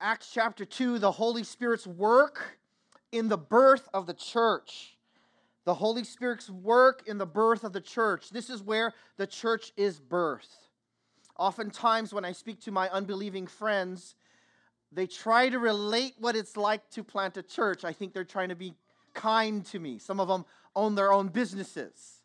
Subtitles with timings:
[0.00, 2.58] Acts chapter 2, the Holy Spirit's work
[3.10, 4.96] in the birth of the church.
[5.64, 8.30] The Holy Spirit's work in the birth of the church.
[8.30, 10.54] This is where the church is birthed.
[11.36, 14.14] Oftentimes, when I speak to my unbelieving friends,
[14.92, 17.84] they try to relate what it's like to plant a church.
[17.84, 18.74] I think they're trying to be
[19.14, 19.98] kind to me.
[19.98, 20.44] Some of them
[20.76, 22.22] own their own businesses.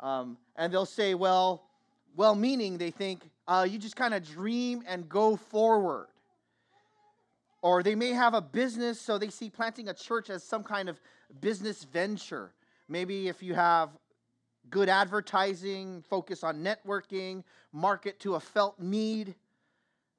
[0.00, 1.68] Um, and they'll say, well,
[2.16, 6.08] well meaning, they think, uh, you just kind of dream and go forward.
[7.62, 10.88] Or they may have a business, so they see planting a church as some kind
[10.88, 11.00] of
[11.40, 12.52] business venture.
[12.88, 13.90] Maybe if you have
[14.68, 19.34] good advertising, focus on networking, market to a felt need.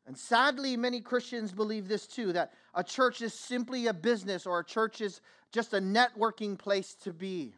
[0.08, 4.60] And sadly, many Christians believe this too that a church is simply a business or
[4.60, 5.22] a church is
[5.52, 7.54] just a networking place to be.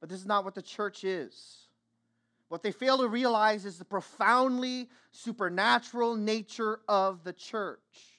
[0.00, 1.66] But this is not what the church is.
[2.48, 8.09] What they fail to realize is the profoundly supernatural nature of the church.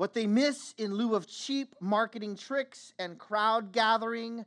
[0.00, 4.46] What they miss in lieu of cheap marketing tricks and crowd gathering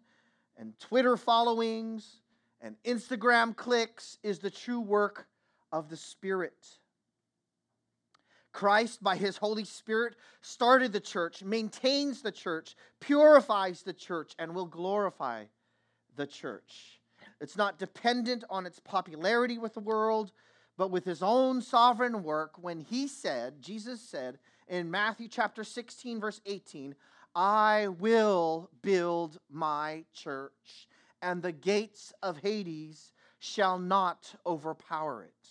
[0.57, 2.21] and Twitter followings
[2.59, 5.27] and Instagram clicks is the true work
[5.71, 6.57] of the Spirit.
[8.51, 14.55] Christ, by his Holy Spirit, started the church, maintains the church, purifies the church, and
[14.55, 15.45] will glorify
[16.15, 16.99] the church.
[17.39, 20.31] It's not dependent on its popularity with the world,
[20.77, 26.19] but with his own sovereign work when he said, Jesus said in Matthew chapter 16,
[26.19, 26.95] verse 18,
[27.35, 30.87] I will build my church,
[31.21, 35.47] and the gates of Hades shall not overpower it.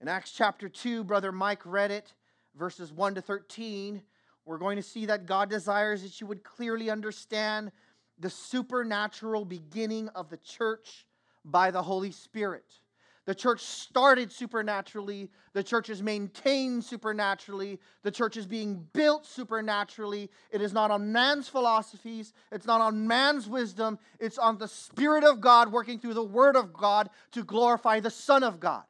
[0.00, 2.12] In Acts chapter 2, Brother Mike read it,
[2.56, 4.02] verses 1 to 13.
[4.44, 7.72] We're going to see that God desires that you would clearly understand
[8.18, 11.06] the supernatural beginning of the church
[11.44, 12.80] by the Holy Spirit.
[13.28, 15.28] The church started supernaturally.
[15.52, 17.78] The church is maintained supernaturally.
[18.02, 20.30] The church is being built supernaturally.
[20.50, 23.98] It is not on man's philosophies, it's not on man's wisdom.
[24.18, 28.08] It's on the Spirit of God working through the Word of God to glorify the
[28.08, 28.84] Son of God.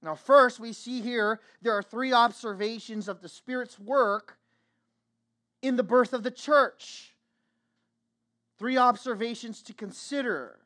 [0.00, 4.38] Now, first, we see here there are three observations of the Spirit's work
[5.62, 7.16] in the birth of the church.
[8.56, 10.60] Three observations to consider.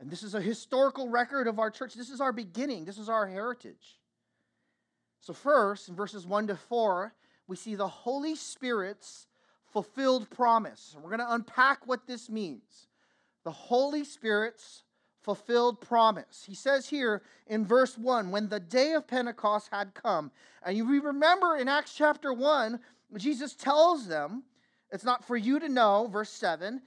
[0.00, 1.94] And this is a historical record of our church.
[1.94, 3.98] This is our beginning, this is our heritage.
[5.20, 7.12] So, first, in verses 1 to 4,
[7.46, 9.26] we see the Holy Spirit's
[9.70, 10.96] fulfilled promise.
[10.96, 12.88] We're going to unpack what this means.
[13.44, 14.84] The Holy Spirit's
[15.20, 16.44] fulfilled promise.
[16.46, 20.30] He says here in verse 1 when the day of Pentecost had come,
[20.64, 22.80] and you remember in Acts chapter 1,
[23.16, 24.44] Jesus tells them,
[24.90, 26.80] it's not for you to know, verse 7,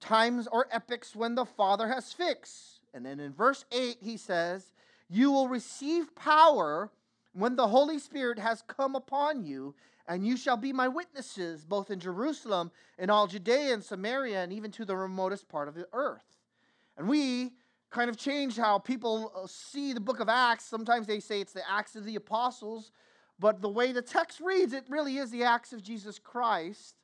[0.00, 2.80] times or epochs when the Father has fixed.
[2.94, 4.72] And then in verse 8, he says,
[5.08, 6.90] You will receive power
[7.32, 9.74] when the Holy Spirit has come upon you,
[10.08, 14.52] and you shall be my witnesses both in Jerusalem, in all Judea and Samaria, and
[14.52, 16.24] even to the remotest part of the earth.
[16.96, 17.52] And we
[17.90, 20.64] kind of change how people uh, see the book of Acts.
[20.64, 22.90] Sometimes they say it's the Acts of the Apostles,
[23.38, 26.96] but the way the text reads, it really is the Acts of Jesus Christ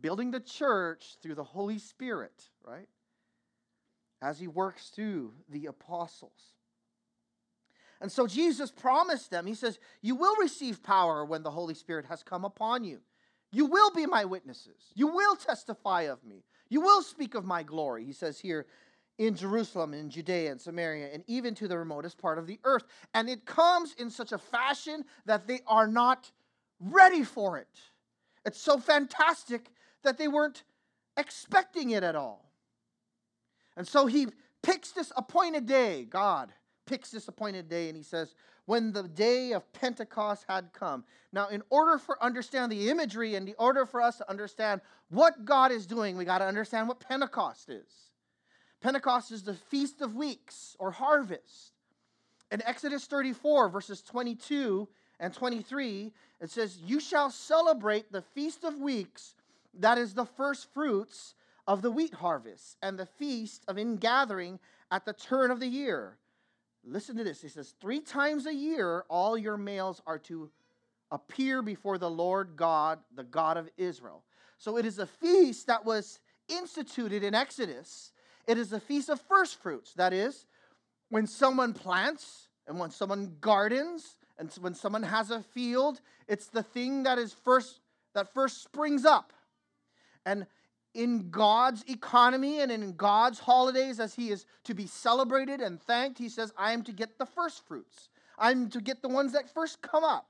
[0.00, 2.88] building the church through the Holy Spirit, right?
[4.22, 6.54] As he works through the apostles.
[8.00, 12.06] And so Jesus promised them, he says, You will receive power when the Holy Spirit
[12.06, 13.00] has come upon you.
[13.52, 14.92] You will be my witnesses.
[14.94, 16.44] You will testify of me.
[16.68, 18.04] You will speak of my glory.
[18.04, 18.66] He says here
[19.18, 22.84] in Jerusalem, in Judea and Samaria, and even to the remotest part of the earth.
[23.14, 26.30] And it comes in such a fashion that they are not
[26.80, 27.68] ready for it.
[28.44, 29.70] It's so fantastic
[30.04, 30.62] that they weren't
[31.16, 32.50] expecting it at all.
[33.76, 34.28] And so he
[34.62, 36.52] picks this appointed day, God
[36.86, 38.34] picks this appointed day, and he says,
[38.66, 41.04] when the day of Pentecost had come.
[41.32, 45.44] Now, in order for understand the imagery and in order for us to understand what
[45.44, 48.10] God is doing, we got to understand what Pentecost is.
[48.80, 51.72] Pentecost is the Feast of Weeks or harvest.
[52.50, 54.88] In Exodus 34, verses 22
[55.20, 59.34] and 23, it says, You shall celebrate the Feast of Weeks
[59.80, 61.34] that is the first fruits
[61.66, 64.58] of the wheat harvest and the feast of ingathering
[64.90, 66.18] at the turn of the year.
[66.84, 67.42] Listen to this.
[67.44, 70.50] It says, Three times a year, all your males are to
[71.10, 74.24] appear before the Lord God, the God of Israel.
[74.58, 78.12] So it is a feast that was instituted in Exodus.
[78.46, 79.94] It is a feast of first fruits.
[79.94, 80.46] That is,
[81.08, 86.62] when someone plants and when someone gardens and when someone has a field, it's the
[86.62, 87.80] thing that is first
[88.14, 89.32] that first springs up.
[90.26, 90.46] And
[90.94, 96.18] in God's economy and in God's holidays, as He is to be celebrated and thanked,
[96.18, 98.08] He says, I am to get the first fruits.
[98.38, 100.28] I'm to get the ones that first come up.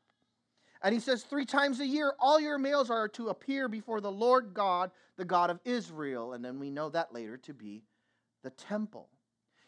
[0.82, 4.10] And He says, three times a year, all your males are to appear before the
[4.10, 6.32] Lord God, the God of Israel.
[6.32, 7.82] And then we know that later to be
[8.42, 9.08] the temple.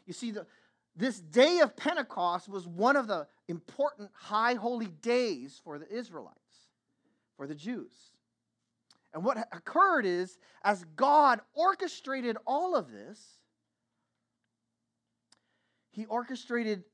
[0.07, 0.47] You see, the,
[0.95, 6.37] this day of Pentecost was one of the important high holy days for the Israelites,
[7.37, 7.93] for the Jews.
[9.17, 13.19] And what occurred is, as God orchestrated all of this,
[15.91, 16.85] He orchestrated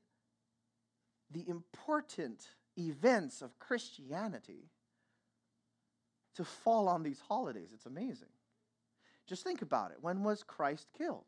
[1.29, 2.47] the important
[2.77, 4.69] events of Christianity
[6.35, 7.71] to fall on these holidays.
[7.73, 8.29] It's amazing.
[9.27, 9.97] Just think about it.
[9.99, 11.25] When was Christ killed?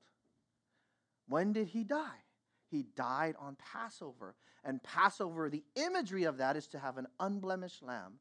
[1.27, 2.23] When did he die?
[2.71, 4.35] He died on Passover.
[4.63, 8.13] And Passover, the imagery of that is to have an unblemished lamb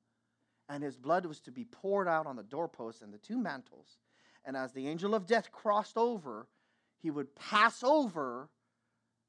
[0.68, 3.98] and his blood was to be poured out on the doorposts and the two mantles.
[4.44, 6.48] And as the angel of death crossed over,
[6.98, 8.48] he would pass over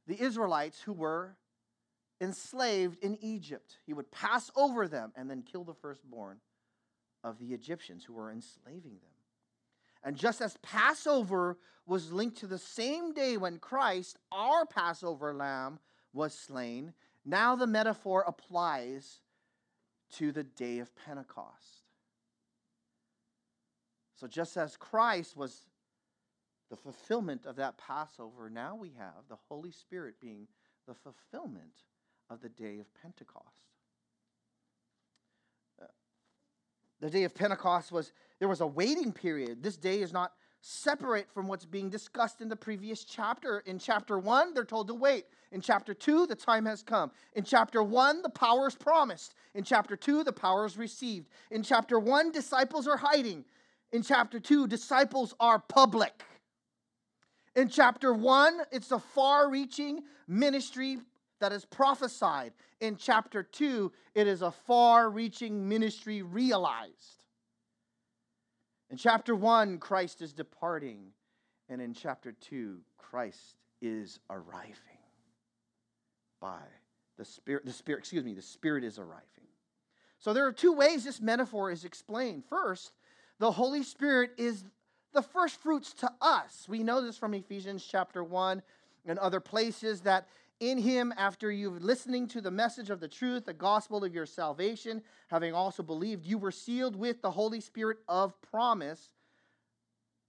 [0.08, 1.38] the Israelites who were
[2.22, 3.78] enslaved in Egypt.
[3.86, 6.40] He would pass over them and then kill the firstborn
[7.24, 9.12] of the Egyptians who were enslaving them.
[10.04, 15.80] And just as Passover was linked to the same day when Christ, our Passover lamb,
[16.14, 16.94] was slain,
[17.26, 19.22] now the metaphor applies
[20.14, 21.84] to the day of Pentecost.
[24.16, 25.66] So, just as Christ was
[26.70, 30.48] the fulfillment of that Passover, now we have the Holy Spirit being
[30.88, 31.84] the fulfillment
[32.30, 33.46] of the day of Pentecost.
[35.82, 35.86] Uh,
[37.02, 39.62] the day of Pentecost was, there was a waiting period.
[39.62, 40.32] This day is not
[40.66, 43.60] separate from what's being discussed in the previous chapter.
[43.68, 45.26] In chapter 1, they're told to wait.
[45.52, 47.12] In chapter 2, the time has come.
[47.34, 49.36] In chapter 1, the power is promised.
[49.54, 51.30] In chapter 2, the power is received.
[51.52, 53.46] In chapter 1, disciples are hiding.
[53.92, 56.24] In chapter 2, disciples are public.
[57.56, 60.98] In chapter 1, it's a far reaching ministry
[61.42, 62.54] that is prophesied.
[62.82, 67.25] In chapter 2, it is a far reaching ministry realized.
[68.90, 71.12] In chapter 1, Christ is departing.
[71.70, 74.76] And in chapter 2, Christ is arriving
[76.40, 76.62] by
[77.18, 77.66] the Spirit.
[77.66, 79.24] The Spirit, excuse me, the Spirit is arriving.
[80.20, 82.44] So there are two ways this metaphor is explained.
[82.50, 82.92] First,
[83.40, 84.64] the Holy Spirit is
[85.14, 86.68] the first fruits to us.
[86.68, 88.62] We know this from Ephesians chapter 1
[89.06, 90.28] and other places that
[90.60, 94.26] in him after you've listening to the message of the truth the gospel of your
[94.26, 99.10] salvation having also believed you were sealed with the holy spirit of promise.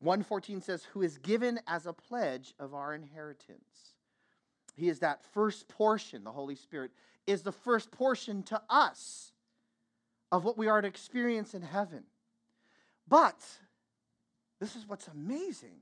[0.01, 3.95] 114 says who is given as a pledge of our inheritance.
[4.77, 6.25] He is that first portion.
[6.25, 6.91] The holy spirit
[7.27, 9.33] is the first portion to us
[10.31, 12.05] of what we are to experience in heaven.
[13.09, 13.41] But
[14.61, 15.79] this is what's amazing.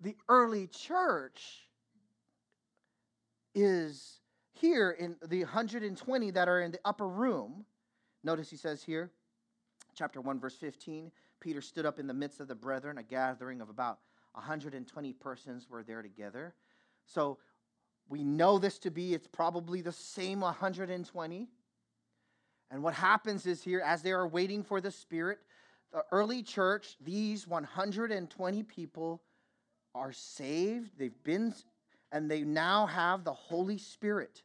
[0.00, 1.68] The early church
[3.54, 4.20] is
[4.52, 7.64] here in the 120 that are in the upper room.
[8.24, 9.10] Notice he says here,
[9.94, 11.10] chapter 1, verse 15
[11.42, 13.98] Peter stood up in the midst of the brethren, a gathering of about
[14.34, 16.54] 120 persons were there together.
[17.04, 17.38] So
[18.08, 21.48] we know this to be, it's probably the same 120.
[22.70, 25.40] And what happens is here, as they are waiting for the Spirit,
[25.92, 29.20] the early church, these 120 people
[29.94, 30.92] are saved.
[30.96, 31.52] They've been
[32.12, 34.42] and they now have the Holy Spirit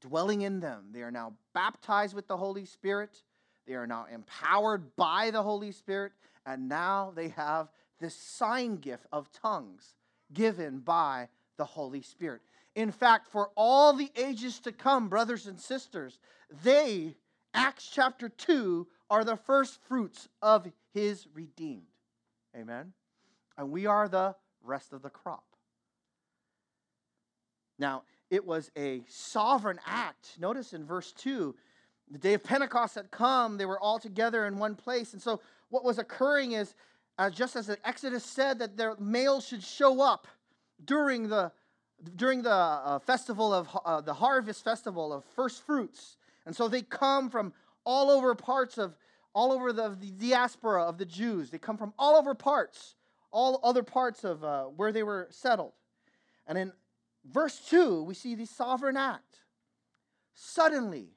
[0.00, 0.84] dwelling in them.
[0.92, 3.22] They are now baptized with the Holy Spirit.
[3.66, 6.12] They are now empowered by the Holy Spirit.
[6.44, 9.94] And now they have this sign gift of tongues
[10.34, 12.42] given by the Holy Spirit.
[12.74, 16.18] In fact, for all the ages to come, brothers and sisters,
[16.62, 17.14] they,
[17.54, 21.82] Acts chapter 2, are the first fruits of his redeemed.
[22.56, 22.92] Amen?
[23.56, 25.44] And we are the rest of the crop.
[27.82, 30.36] Now, it was a sovereign act.
[30.38, 31.52] Notice in verse 2,
[32.12, 35.14] the day of Pentecost had come, they were all together in one place.
[35.14, 36.74] And so, what was occurring is,
[37.18, 40.28] uh, just as the Exodus said, that their males should show up
[40.84, 41.50] during the
[42.16, 46.82] during the uh, festival of uh, the harvest festival of first fruits and so they
[46.82, 47.52] come from
[47.84, 48.96] all over parts of
[49.32, 52.96] all over the, the diaspora of the jews they come from all over parts
[53.30, 55.74] all other parts of uh, where they were settled
[56.48, 56.72] and in
[57.24, 59.38] verse 2, we see the sovereign act.
[60.34, 61.10] Suddenly,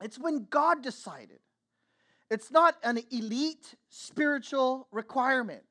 [0.00, 1.40] it's when God decided.
[2.30, 5.62] It's not an elite spiritual requirement.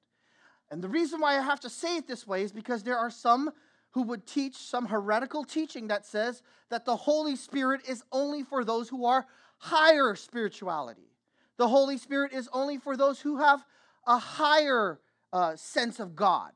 [0.72, 3.10] And the reason why I have to say it this way is because there are
[3.10, 3.52] some
[3.92, 8.64] who would teach some heretical teaching that says that the Holy Spirit is only for
[8.64, 9.26] those who are
[9.58, 11.10] higher spirituality.
[11.58, 13.66] The Holy Spirit is only for those who have
[14.06, 15.00] a higher
[15.34, 16.52] uh, sense of God.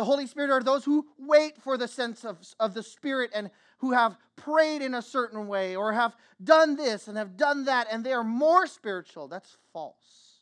[0.00, 3.50] The Holy Spirit are those who wait for the sense of, of the Spirit and
[3.80, 7.86] who have prayed in a certain way or have done this and have done that,
[7.92, 9.28] and they are more spiritual.
[9.28, 10.38] That's false.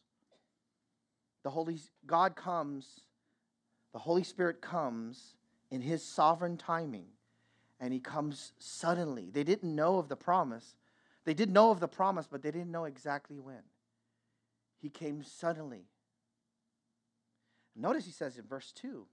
[1.42, 3.00] The Holy God comes,
[3.92, 5.34] the Holy Spirit comes
[5.72, 7.06] in His sovereign timing,
[7.80, 9.28] and He comes suddenly.
[9.28, 10.76] They didn't know of the promise.
[11.24, 13.64] They did know of the promise, but they didn't know exactly when.
[14.80, 15.88] He came suddenly.
[17.74, 19.04] Notice he says in verse 2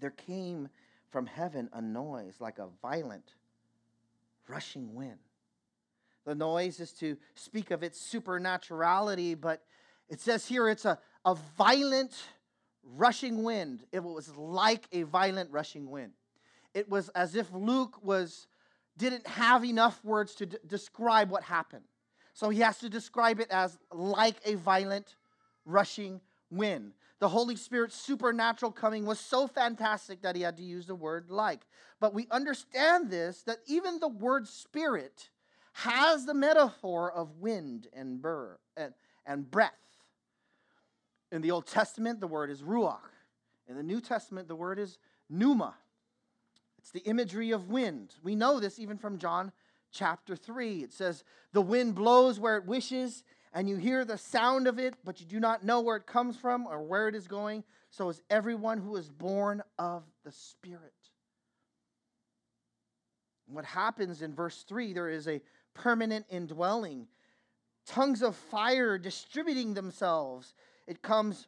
[0.00, 0.68] there came
[1.10, 3.34] from heaven a noise like a violent
[4.48, 5.18] rushing wind.
[6.24, 9.62] The noise is to speak of its supernaturality, but
[10.08, 12.14] it says here it's a, a violent
[12.82, 13.84] rushing wind.
[13.92, 16.12] It was like a violent rushing wind.
[16.74, 18.46] It was as if Luke was
[18.98, 21.84] didn't have enough words to d- describe what happened.
[22.32, 25.16] So he has to describe it as like a violent
[25.64, 26.92] rushing wind.
[27.18, 31.30] The Holy Spirit's supernatural coming was so fantastic that he had to use the word
[31.30, 31.66] like.
[31.98, 35.30] But we understand this that even the word spirit
[35.72, 38.92] has the metaphor of wind and burr and,
[39.24, 39.72] and breath.
[41.32, 43.00] In the Old Testament, the word is ruach.
[43.68, 45.74] In the New Testament, the word is pneuma.
[46.78, 48.14] It's the imagery of wind.
[48.22, 49.52] We know this even from John
[49.90, 50.84] chapter 3.
[50.84, 53.24] It says, The wind blows where it wishes,
[53.56, 56.36] and you hear the sound of it, but you do not know where it comes
[56.36, 57.64] from or where it is going.
[57.88, 60.92] So is everyone who is born of the Spirit.
[63.46, 65.40] what happens in verse 3 there is a
[65.72, 67.06] permanent indwelling,
[67.86, 70.52] tongues of fire distributing themselves.
[70.86, 71.46] It comes,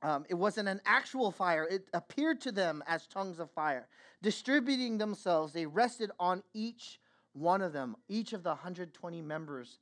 [0.00, 3.88] um, it wasn't an actual fire, it appeared to them as tongues of fire.
[4.22, 6.98] Distributing themselves, they rested on each
[7.34, 9.80] one of them, each of the 120 members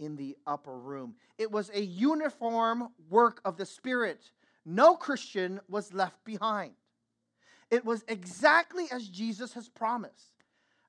[0.00, 1.14] in the upper room.
[1.38, 4.30] It was a uniform work of the Spirit.
[4.64, 6.72] No Christian was left behind.
[7.70, 10.32] It was exactly as Jesus has promised.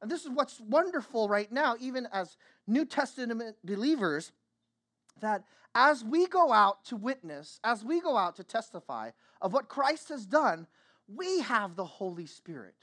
[0.01, 4.31] And this is what's wonderful right now, even as New Testament believers,
[5.19, 5.43] that
[5.75, 10.09] as we go out to witness, as we go out to testify of what Christ
[10.09, 10.65] has done,
[11.07, 12.75] we have the Holy Spirit.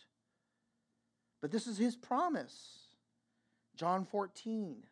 [1.40, 2.88] But this is his promise.
[3.76, 4.85] John 14.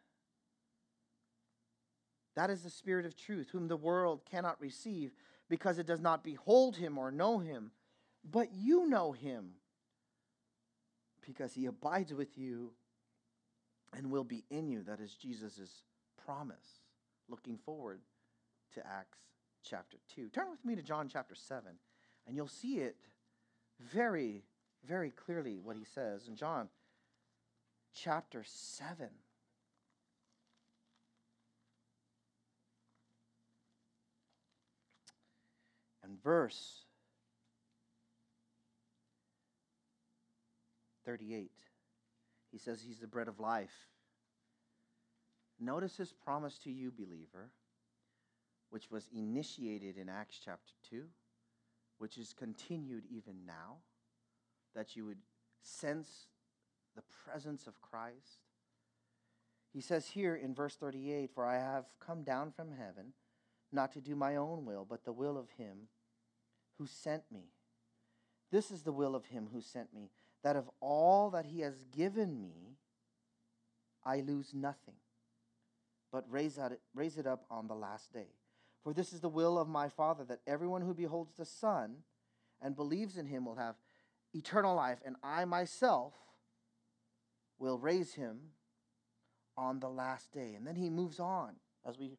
[2.37, 5.13] That is the Spirit of truth, whom the world cannot receive
[5.49, 7.73] because it does not behold him or know him.
[8.31, 9.53] But you know him
[11.27, 12.73] because he abides with you
[13.97, 14.83] and will be in you.
[14.83, 15.83] That is Jesus'
[16.25, 16.83] promise.
[17.29, 18.01] Looking forward
[18.75, 19.19] to Acts
[19.65, 20.29] chapter 2.
[20.29, 21.63] Turn with me to John chapter 7,
[22.27, 22.97] and you'll see it
[23.81, 24.45] very,
[24.87, 26.69] very clearly what he says in John
[27.95, 29.09] chapter 7.
[36.27, 36.83] Verse
[41.05, 41.53] 38.
[42.51, 43.87] He says he's the bread of life.
[45.61, 47.53] Notice his promise to you, believer,
[48.71, 51.05] which was initiated in Acts chapter 2,
[51.99, 53.77] which is continued even now,
[54.75, 55.21] that you would
[55.63, 56.27] sense
[56.97, 58.43] the presence of Christ.
[59.73, 63.13] He says here in verse 38 For I have come down from heaven,
[63.71, 65.89] not to do my own will, but the will of him
[66.79, 67.45] who sent me.
[68.51, 70.11] This is the will of him who sent me,
[70.43, 72.77] that of all that he has given me,
[74.05, 74.95] I lose nothing,
[76.13, 78.29] but raise, it, raise it up on the last day.
[78.85, 81.97] For this is the will of my Father, that everyone who beholds the Son
[82.63, 83.75] and believes in him will have
[84.33, 86.15] eternal life, and I myself
[87.59, 88.39] will raise him
[89.57, 90.55] on the last day.
[90.55, 91.55] And then he moves on
[91.85, 92.19] as we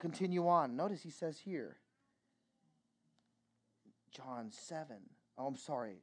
[0.00, 0.76] continue on.
[0.76, 1.76] Notice he says here,
[4.14, 4.96] John 7.
[5.36, 6.02] Oh, I'm sorry.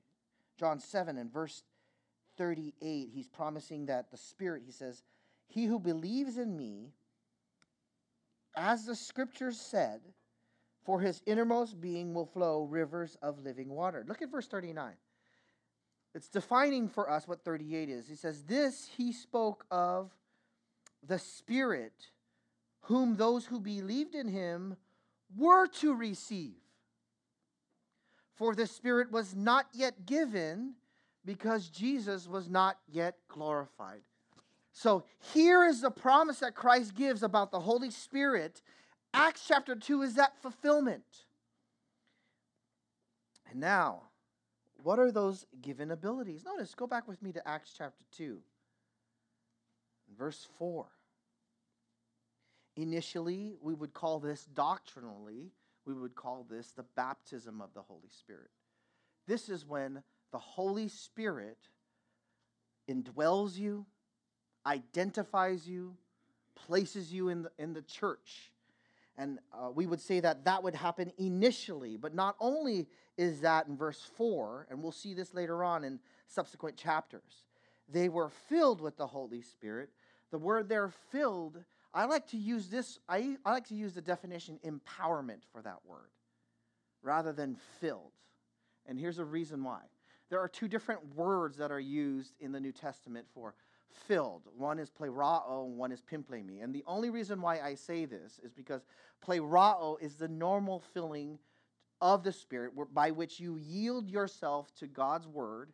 [0.58, 1.64] John 7 and verse
[2.38, 5.04] 38, he's promising that the Spirit, he says,
[5.48, 6.92] He who believes in me,
[8.56, 10.02] as the scriptures said,
[10.84, 14.04] for his innermost being will flow rivers of living water.
[14.08, 14.94] Look at verse 39.
[16.14, 18.08] It's defining for us what 38 is.
[18.08, 20.12] He says, This he spoke of
[21.06, 22.10] the Spirit,
[22.82, 24.76] whom those who believed in him
[25.38, 26.56] were to receive.
[28.42, 30.74] For the Spirit was not yet given
[31.24, 34.02] because Jesus was not yet glorified.
[34.74, 38.64] So here is the promise that Christ gives about the Holy Spirit.
[39.14, 41.04] Acts chapter 2 is that fulfillment.
[43.52, 44.06] And now,
[44.82, 46.44] what are those given abilities?
[46.44, 48.40] Notice, go back with me to Acts chapter 2,
[50.18, 50.88] verse 4.
[52.76, 55.52] Initially, we would call this doctrinally,
[55.86, 58.52] we would call this the baptism of the Holy Spirit.
[59.28, 61.58] This is when the Holy Spirit
[62.90, 63.86] indwells you,
[64.66, 65.96] identifies you,
[66.56, 68.52] places you in the, in the church.
[69.18, 73.68] And uh, we would say that that would happen initially, but not only is that
[73.68, 77.46] in verse 4, and we'll see this later on in subsequent chapters.
[77.92, 79.90] They were filled with the Holy Spirit.
[80.32, 81.58] The word they're filled,
[81.94, 85.80] I like to use this, I, I like to use the definition empowerment for that
[85.86, 86.10] word
[87.04, 88.12] rather than filled.
[88.86, 89.82] And here's a reason why.
[90.30, 93.54] There are two different words that are used in the New Testament for
[94.08, 94.44] filled.
[94.58, 96.64] One is plerao, and one is pimplemi.
[96.64, 98.86] And the only reason why I say this is because
[99.26, 101.38] plerao is the normal filling
[102.00, 105.72] of the Spirit by which you yield yourself to God's word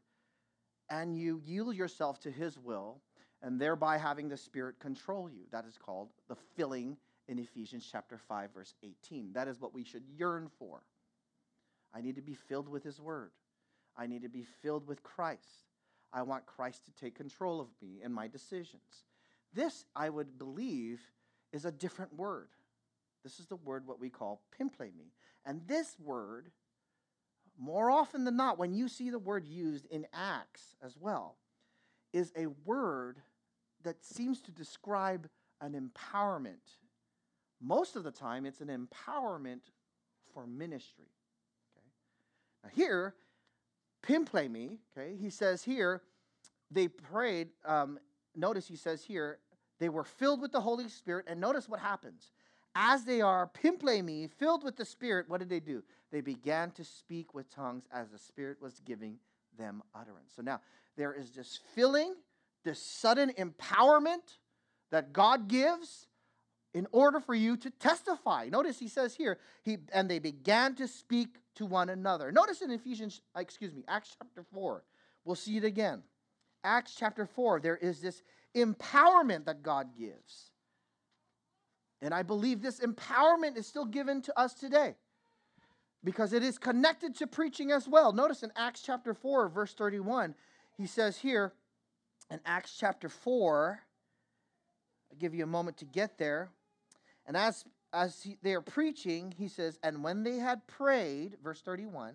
[0.90, 3.02] and you yield yourself to His will,
[3.42, 5.44] and thereby having the Spirit control you.
[5.52, 9.34] That is called the filling in Ephesians chapter 5, verse 18.
[9.34, 10.82] That is what we should yearn for.
[11.94, 13.32] I need to be filled with His word,
[13.96, 15.66] I need to be filled with Christ.
[16.14, 19.04] I want Christ to take control of me and my decisions.
[19.54, 21.02] This, I would believe,
[21.52, 22.48] is a different word.
[23.24, 25.12] This is the word what we call pimplemi.
[25.46, 26.52] And this word,
[27.60, 31.36] more often than not, when you see the word used in Acts as well,
[32.18, 33.20] is a word
[33.84, 35.30] that seems to describe
[35.62, 36.78] an empowerment.
[37.62, 39.62] Most of the time, it's an empowerment
[40.34, 41.12] for ministry.
[41.78, 41.88] Okay?
[42.64, 43.14] Now, here,
[44.04, 46.02] pimplemi, okay, he says here,
[46.72, 47.50] they prayed.
[47.64, 48.00] Um,
[48.36, 49.38] notice he says here,
[49.80, 51.26] they were filled with the Holy Spirit.
[51.30, 52.32] And notice what happens.
[52.74, 55.84] As they are pimplemi, filled with the Spirit, what did they do?
[56.12, 59.18] They began to speak with tongues as the Spirit was giving
[59.58, 60.34] them utterance.
[60.36, 60.62] So now
[60.98, 62.16] there is this filling,
[62.66, 64.38] this sudden empowerment
[64.92, 66.08] that God gives
[66.74, 68.50] in order for you to testify.
[68.52, 72.32] Notice he says here, he and they began to speak to one another.
[72.32, 74.84] Notice in Ephesians, uh, excuse me, Acts chapter 4.
[75.24, 76.04] We'll see it again.
[76.64, 78.22] Acts chapter 4, there is this
[78.56, 80.52] empowerment that God gives.
[82.02, 84.96] And I believe this empowerment is still given to us today
[86.04, 88.14] because it is connected to preaching as well.
[88.14, 90.36] Notice in Acts chapter 4, verse 31,
[90.78, 91.54] he says here
[92.30, 93.80] in Acts chapter 4,
[95.12, 96.50] I'll give you a moment to get there.
[97.26, 101.62] And as, as he, they are preaching, he says, And when they had prayed, verse
[101.62, 102.14] 31,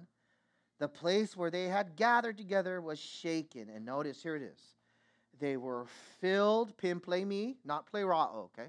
[0.78, 3.68] the place where they had gathered together was shaken.
[3.68, 4.60] And notice, here it is.
[5.40, 5.86] They were
[6.20, 8.68] filled, pin play pimplemi, not plerao, okay?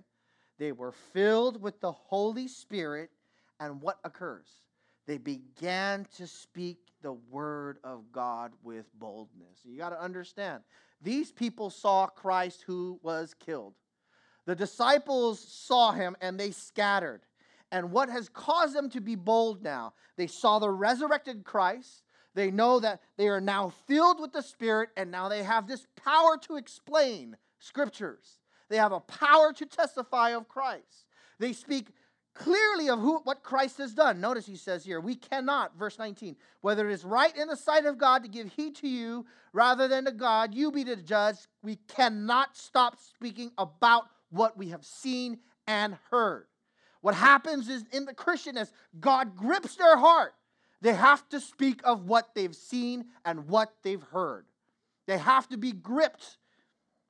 [0.57, 3.11] They were filled with the Holy Spirit.
[3.59, 4.47] And what occurs?
[5.05, 9.59] They began to speak the word of God with boldness.
[9.63, 10.63] You got to understand,
[11.01, 13.75] these people saw Christ who was killed.
[14.45, 17.21] The disciples saw him and they scattered.
[17.71, 19.93] And what has caused them to be bold now?
[20.15, 22.03] They saw the resurrected Christ.
[22.35, 25.85] They know that they are now filled with the Spirit, and now they have this
[25.95, 28.39] power to explain scriptures.
[28.69, 31.05] They have a power to testify of Christ.
[31.39, 31.87] They speak
[32.33, 34.19] clearly of who, what Christ has done.
[34.19, 37.85] Notice he says here, we cannot, verse 19, whether it is right in the sight
[37.85, 41.37] of God to give heed to you rather than to God, you be the judge.
[41.61, 46.47] We cannot stop speaking about what we have seen and heard.
[47.01, 50.33] What happens is in the Christian as God grips their heart,
[50.81, 54.45] they have to speak of what they've seen and what they've heard.
[55.05, 56.37] They have to be gripped.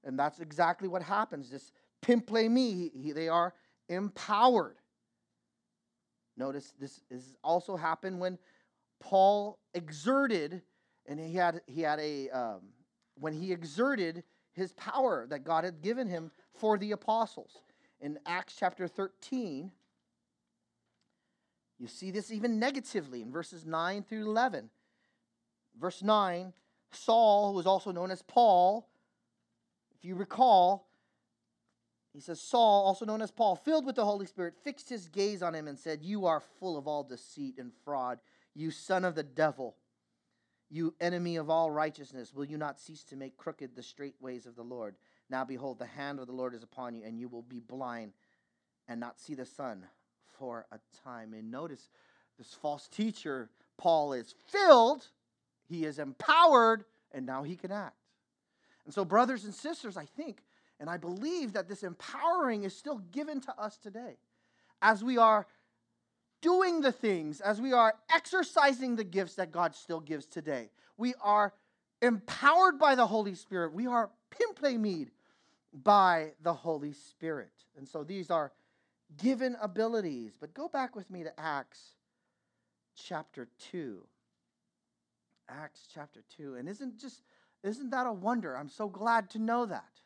[0.04, 1.50] And that's exactly what happens.
[1.50, 1.72] This
[2.04, 3.54] pimplemi, they are
[3.88, 4.76] empowered.
[6.38, 8.38] Notice this is also happened when
[9.00, 10.62] Paul exerted,
[11.06, 12.62] and he had he had a um,
[13.19, 17.62] when he exerted his power that God had given him for the apostles.
[18.00, 19.72] In Acts chapter 13,
[21.80, 24.69] you see this even negatively in verses 9 through 11.
[25.80, 26.54] Verse 9
[26.91, 28.88] Saul, who was also known as Paul,
[29.98, 30.88] if you recall,
[32.13, 35.41] he says, Saul, also known as Paul, filled with the Holy Spirit, fixed his gaze
[35.41, 38.19] on him and said, You are full of all deceit and fraud,
[38.54, 39.76] you son of the devil,
[40.69, 42.34] you enemy of all righteousness.
[42.34, 44.95] Will you not cease to make crooked the straight ways of the Lord?
[45.30, 48.13] Now behold, the hand of the Lord is upon you, and you will be blind
[48.88, 49.84] and not see the sun
[50.38, 51.34] for a time.
[51.34, 51.89] And notice
[52.38, 55.08] this false teacher, Paul, is filled,
[55.67, 57.95] he is empowered, and now he can act.
[58.86, 60.43] And so, brothers and sisters, I think
[60.84, 64.17] and I believe that this empowering is still given to us today.
[64.82, 65.48] As we are
[66.41, 71.13] doing the things, as we are exercising the gifts that God still gives today, we
[71.22, 71.54] are
[72.02, 73.72] empowered by the Holy Spirit.
[73.72, 75.08] We are pimplemied
[75.72, 77.54] by the Holy Spirit.
[77.78, 78.52] And so these are
[79.15, 80.34] given abilities.
[80.38, 81.91] But go back with me to Acts
[82.93, 84.06] chapter 2.
[85.48, 86.56] Acts chapter 2.
[86.56, 87.22] And isn't just
[87.63, 88.58] isn't that a wonder?
[88.58, 90.03] I'm so glad to know that.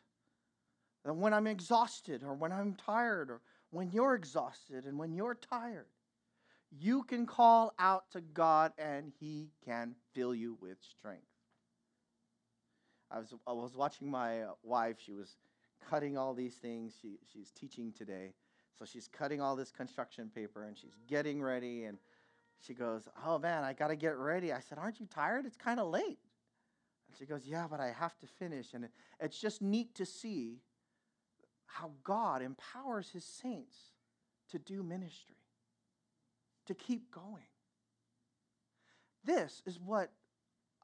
[1.04, 5.86] When I'm exhausted or when I'm tired or when you're exhausted and when you're tired,
[6.70, 11.22] you can call out to God and He can fill you with strength.
[13.10, 14.96] I was, I was watching my uh, wife.
[15.04, 15.36] She was
[15.88, 16.94] cutting all these things.
[17.00, 18.34] She, she's teaching today.
[18.78, 21.84] So she's cutting all this construction paper and she's getting ready.
[21.84, 21.98] And
[22.60, 24.52] she goes, Oh man, I got to get ready.
[24.52, 25.46] I said, Aren't you tired?
[25.46, 26.18] It's kind of late.
[27.08, 28.74] And she goes, Yeah, but I have to finish.
[28.74, 30.60] And it, it's just neat to see
[31.68, 33.76] how God empowers his saints
[34.50, 35.36] to do ministry,
[36.66, 37.44] to keep going.
[39.24, 40.10] This is what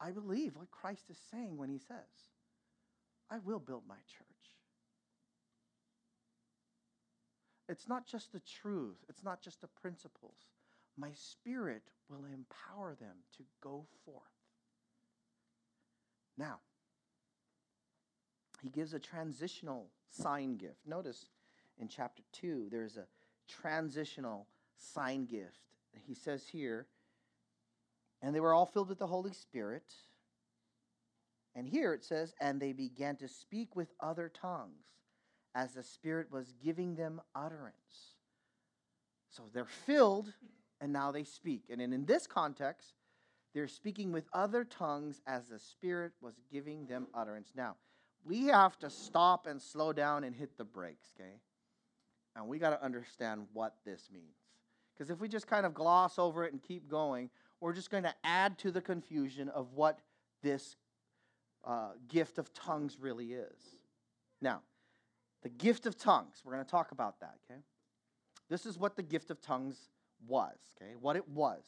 [0.01, 2.29] I believe, what Christ is saying when he says,
[3.31, 4.29] I will build my church.
[7.69, 10.37] It's not just the truth, it's not just the principles.
[10.97, 14.23] My spirit will empower them to go forth.
[16.37, 16.59] Now,
[18.63, 20.87] he gives a transitional sign gift.
[20.87, 21.27] Notice
[21.79, 23.07] in chapter 2, there's a
[23.49, 25.59] transitional sign gift.
[26.07, 26.87] He says here,
[28.23, 29.93] and they were all filled with the Holy Spirit.
[31.55, 34.87] And here it says, and they began to speak with other tongues
[35.55, 38.17] as the Spirit was giving them utterance.
[39.29, 40.33] So they're filled,
[40.81, 41.65] and now they speak.
[41.71, 42.95] And in this context,
[43.53, 47.53] they're speaking with other tongues as the Spirit was giving them utterance.
[47.55, 47.77] Now,
[48.25, 51.35] we have to stop and slow down and hit the brakes, okay?
[52.37, 54.25] And we got to understand what this means.
[54.95, 58.05] Because if we just kind of gloss over it and keep going, we're just going
[58.05, 60.01] to add to the confusion of what
[60.43, 60.77] this
[61.65, 63.77] uh, gift of tongues really is.
[64.41, 64.61] Now,
[65.43, 67.61] the gift of tongues, we're going to talk about that, okay?
[68.49, 69.89] This is what the gift of tongues
[70.27, 70.93] was, okay?
[71.01, 71.65] What it was.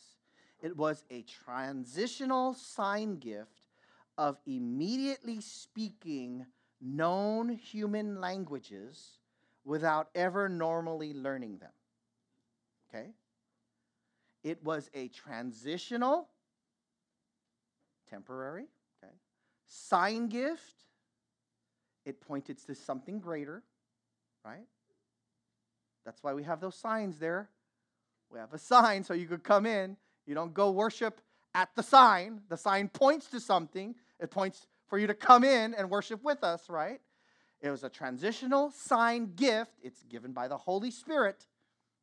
[0.62, 3.65] It was a transitional sign gift
[4.18, 6.46] of immediately speaking
[6.81, 9.18] known human languages
[9.64, 11.70] without ever normally learning them.
[12.88, 13.11] Okay?
[14.44, 16.29] It was a transitional,
[18.09, 18.66] temporary,
[19.02, 19.12] okay,
[19.66, 20.62] sign gift.
[22.05, 23.64] It pointed to something greater,
[24.44, 24.66] right?
[26.05, 27.48] That's why we have those signs there.
[28.31, 29.96] We have a sign so you could come in.
[30.24, 31.20] You don't go worship
[31.52, 32.42] at the sign.
[32.48, 33.96] The sign points to something.
[34.20, 37.00] It points for you to come in and worship with us, right?
[37.61, 39.72] It was a transitional sign gift.
[39.83, 41.46] It's given by the Holy Spirit.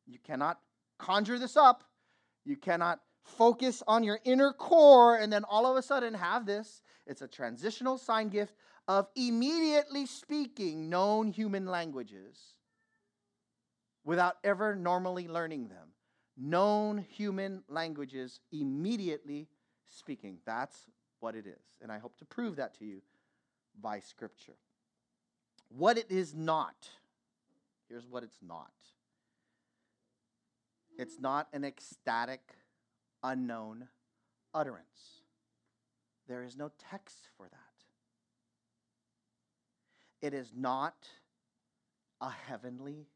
[0.06, 0.58] You cannot
[0.98, 1.84] conjure this up.
[2.44, 6.82] You cannot focus on your inner core and then all of a sudden have this.
[7.06, 8.54] It's a transitional sign gift
[8.86, 12.54] of immediately speaking known human languages
[14.04, 15.88] without ever normally learning them.
[16.36, 19.48] Known human languages immediately
[19.88, 20.38] speaking.
[20.44, 20.86] That's
[21.24, 21.78] what it is.
[21.80, 23.00] And I hope to prove that to you
[23.80, 24.58] by Scripture.
[25.70, 26.90] What it is not.
[27.88, 28.72] Here's what it's not
[30.98, 32.42] it's not an ecstatic,
[33.22, 33.88] unknown
[34.52, 35.22] utterance.
[36.28, 37.58] There is no text for that.
[40.26, 41.08] It is not
[42.20, 43.08] a heavenly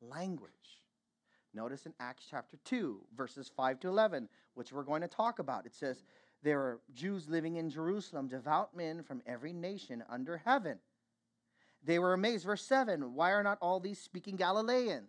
[0.00, 0.50] language.
[1.52, 5.66] Notice in Acts chapter 2, verses 5 to 11, which we're going to talk about.
[5.66, 6.02] It says,
[6.42, 10.78] There were Jews living in Jerusalem, devout men from every nation under heaven.
[11.84, 12.46] They were amazed.
[12.46, 15.04] Verse 7 Why are not all these speaking Galilean?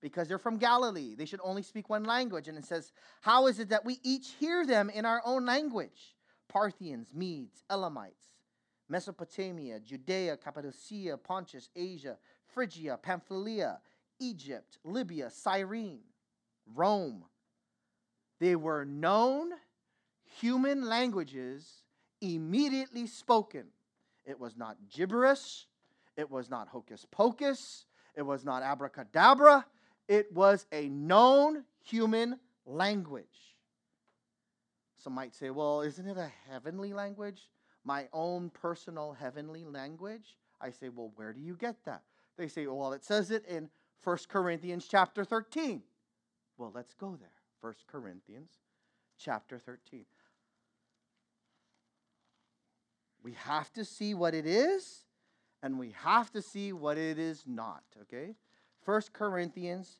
[0.00, 1.14] Because they're from Galilee.
[1.16, 2.46] They should only speak one language.
[2.46, 6.16] And it says, How is it that we each hear them in our own language?
[6.48, 8.26] Parthians, Medes, Elamites,
[8.88, 12.16] Mesopotamia, Judea, Cappadocia, Pontus, Asia,
[12.54, 13.80] Phrygia, Pamphylia,
[14.20, 16.00] Egypt, Libya, Cyrene,
[16.74, 17.24] Rome.
[18.38, 19.50] They were known
[20.40, 21.82] human languages
[22.20, 23.64] immediately spoken.
[24.24, 25.66] It was not gibberish,
[26.16, 27.86] it was not hocus pocus.
[28.18, 29.64] It was not abracadabra.
[30.08, 33.54] It was a known human language.
[34.96, 37.48] Some might say, well, isn't it a heavenly language?
[37.84, 40.36] My own personal heavenly language?
[40.60, 42.02] I say, well, where do you get that?
[42.36, 43.70] They say, well, it says it in
[44.02, 45.80] 1 Corinthians chapter 13.
[46.56, 47.28] Well, let's go there.
[47.60, 48.50] 1 Corinthians
[49.16, 50.04] chapter 13.
[53.22, 55.04] We have to see what it is
[55.62, 58.34] and we have to see what it is not, okay?
[58.84, 59.98] 1 Corinthians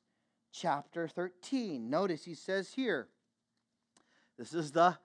[0.52, 1.90] chapter 13.
[1.90, 3.08] Notice he says here,
[4.38, 4.96] this is the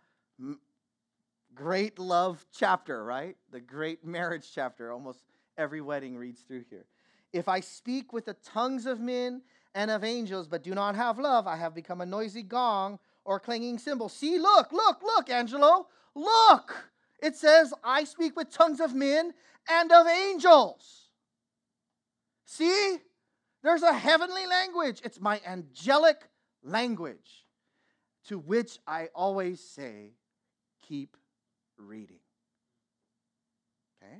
[1.55, 3.35] great love chapter, right?
[3.51, 4.91] The great marriage chapter.
[4.91, 5.23] Almost
[5.57, 6.85] every wedding reads through here.
[7.31, 9.41] If I speak with the tongues of men
[9.73, 13.39] and of angels, but do not have love, I have become a noisy gong or
[13.39, 14.07] clanging cymbal.
[14.07, 16.92] See, look, look, look, Angelo, look.
[17.23, 19.33] It says, I speak with tongues of men
[19.69, 21.03] and of angels.
[22.45, 22.97] See,
[23.63, 24.99] there's a heavenly language.
[25.05, 26.17] It's my angelic
[26.63, 27.45] language
[28.25, 30.11] to which I always say,
[30.81, 31.15] keep
[31.77, 32.19] reading.
[34.03, 34.19] Okay?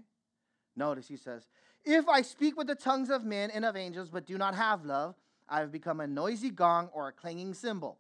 [0.78, 1.50] Notice he says,
[1.84, 4.86] If I speak with the tongues of men and of angels, but do not have
[4.86, 5.16] love,
[5.50, 8.00] I have become a noisy gong or a clanging cymbal.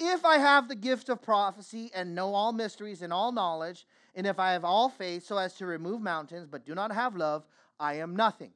[0.00, 4.26] If I have the gift of prophecy and know all mysteries and all knowledge, and
[4.26, 7.44] if I have all faith so as to remove mountains, but do not have love,
[7.80, 8.52] I am nothing.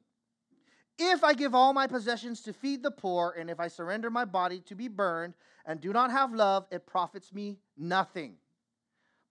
[0.97, 4.25] If I give all my possessions to feed the poor, and if I surrender my
[4.25, 5.33] body to be burned,
[5.65, 8.35] and do not have love, it profits me nothing.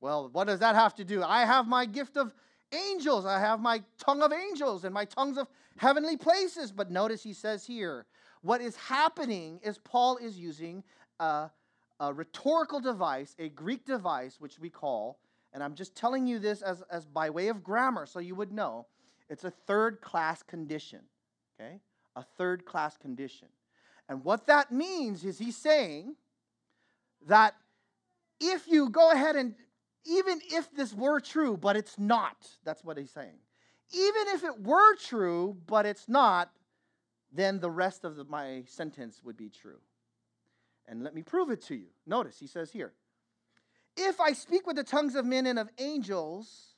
[0.01, 1.23] Well, what does that have to do?
[1.23, 2.33] I have my gift of
[2.73, 6.73] angels, I have my tongue of angels, and my tongues of heavenly places.
[6.73, 8.07] But notice he says here,
[8.43, 10.85] what is happening is Paul is using
[11.19, 11.51] a,
[12.01, 15.19] a rhetorical device, a Greek device, which we call,
[15.53, 18.53] and I'm just telling you this as, as by way of grammar so you would
[18.53, 18.87] know,
[19.29, 21.01] it's a third class condition.
[21.61, 21.81] Okay?
[22.17, 23.49] A third class condition.
[24.09, 26.17] And what that means is he's saying
[27.27, 27.55] that
[28.41, 29.55] if you go ahead and,
[30.05, 33.39] even if this were true, but it's not, that's what he's saying.
[33.93, 36.51] Even if it were true, but it's not,
[37.33, 39.81] then the rest of the, my sentence would be true.
[40.87, 41.89] And let me prove it to you.
[42.07, 42.93] Notice he says here
[44.01, 46.77] If I speak with the tongues of men and of angels,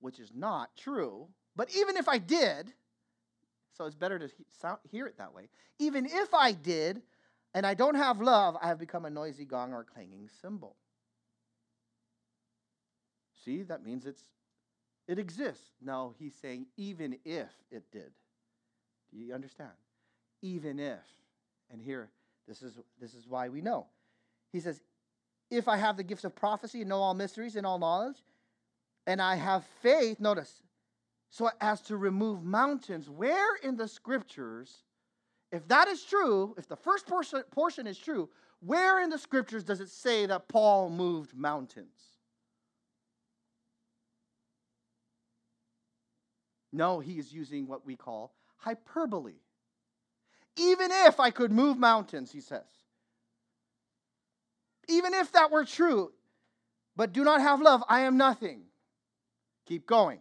[0.00, 2.72] which is not true, but even if I did,
[3.76, 4.28] so it's better to
[4.90, 5.48] hear it that way.
[5.78, 7.02] Even if I did,
[7.54, 10.76] and I don't have love, I have become a noisy gong or clanging cymbal.
[13.44, 14.22] See, that means it's
[15.08, 15.70] it exists.
[15.82, 18.12] No, he's saying even if it did.
[19.12, 19.72] Do you understand?
[20.40, 21.00] Even if.
[21.70, 22.10] And here,
[22.46, 23.86] this is this is why we know.
[24.52, 24.80] He says,
[25.50, 28.16] if I have the gift of prophecy and know all mysteries and all knowledge,
[29.06, 30.62] and I have faith, notice,
[31.30, 33.08] so as to remove mountains.
[33.08, 34.84] Where in the scriptures,
[35.50, 38.28] if that is true, if the first portion, portion is true,
[38.60, 41.88] where in the scriptures does it say that Paul moved mountains?
[46.72, 49.40] No, he is using what we call hyperbole.
[50.56, 52.60] Even if I could move mountains, he says.
[54.90, 56.12] Even if that were true,
[56.96, 58.62] but do not have love, I am nothing.
[59.66, 60.18] Keep going.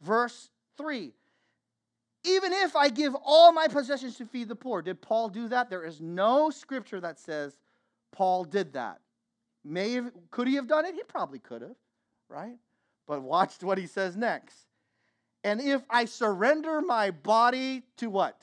[0.00, 1.12] Verse 3
[2.24, 5.68] Even if I give all my possessions to feed the poor, did Paul do that?
[5.68, 7.58] There is no scripture that says
[8.12, 9.00] Paul did that.
[9.64, 10.94] May have, could he have done it?
[10.94, 11.76] He probably could have,
[12.28, 12.56] right?
[13.06, 14.56] But watch what he says next.
[15.42, 18.40] And if I surrender my body to what?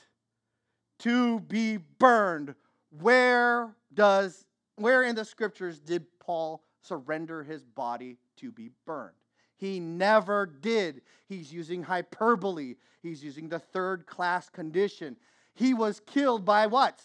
[1.00, 2.54] To be burned.
[3.00, 4.46] Where does
[4.82, 9.16] where in the scriptures did Paul surrender his body to be burned?
[9.58, 11.02] He never did.
[11.28, 12.76] He's using hyperbole.
[13.02, 15.18] He's using the third class condition.
[15.54, 17.00] He was killed by what?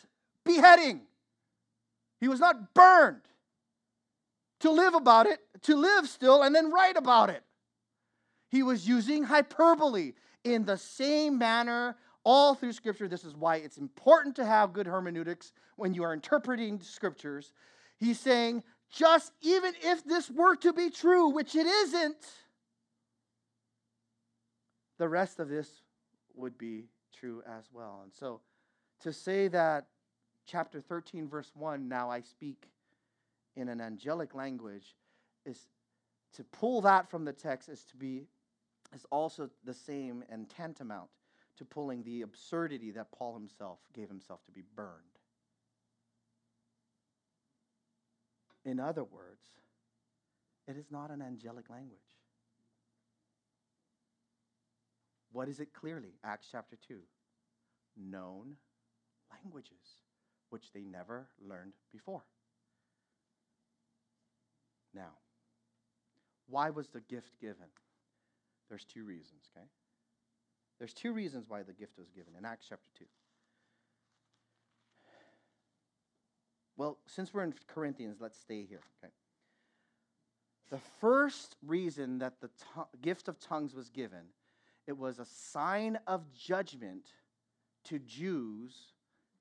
[0.44, 1.02] Beheading.
[2.18, 3.22] He was not burned.
[4.60, 7.42] To live about it, to live still, and then write about it.
[8.48, 10.12] He was using hyperbole
[10.44, 13.06] in the same manner all through Scripture.
[13.06, 17.52] This is why it's important to have good hermeneutics when you are interpreting Scriptures.
[17.98, 22.26] He's saying, just even if this were to be true, which it isn't,
[24.98, 25.70] the rest of this
[26.34, 26.86] would be
[27.16, 28.00] true as well.
[28.02, 28.40] And so
[29.02, 29.86] to say that
[30.46, 32.66] chapter 13, verse 1, now I speak
[33.54, 34.96] in an angelic language,
[35.44, 35.68] is
[36.34, 38.26] to pull that from the text is to be
[38.92, 41.08] is also the same and tantamount
[41.58, 45.02] to pulling the absurdity that Paul himself gave himself to be burned.
[48.64, 49.46] In other words,
[50.66, 52.00] it is not an angelic language.
[55.32, 56.14] What is it clearly?
[56.24, 56.96] Acts chapter 2.
[57.96, 58.56] Known
[59.30, 60.00] languages,
[60.50, 62.24] which they never learned before.
[64.94, 65.12] Now,
[66.48, 67.68] why was the gift given?
[68.68, 69.66] There's two reasons, okay?
[70.78, 73.04] There's two reasons why the gift was given in Acts chapter 2.
[76.76, 79.12] Well, since we're in Corinthians, let's stay here, okay?
[80.70, 84.26] The first reason that the t- gift of tongues was given
[84.86, 87.08] it was a sign of judgment
[87.84, 88.92] to Jews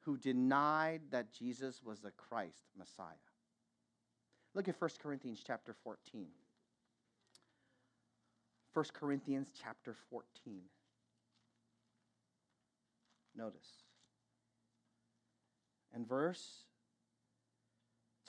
[0.02, 3.14] who denied that Jesus was the Christ, Messiah.
[4.54, 6.28] Look at 1 Corinthians chapter 14.
[8.74, 10.62] 1 Corinthians chapter 14.
[13.38, 13.68] Notice.
[15.96, 16.64] In verse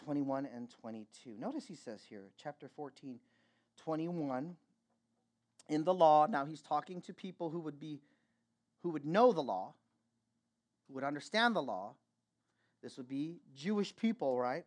[0.05, 1.37] 21 and 22.
[1.39, 3.19] Notice he says here, chapter 14,
[3.83, 4.57] 21.
[5.69, 8.01] In the law, now he's talking to people who would be
[8.83, 9.75] who would know the law,
[10.87, 11.95] who would understand the law.
[12.83, 14.65] This would be Jewish people, right?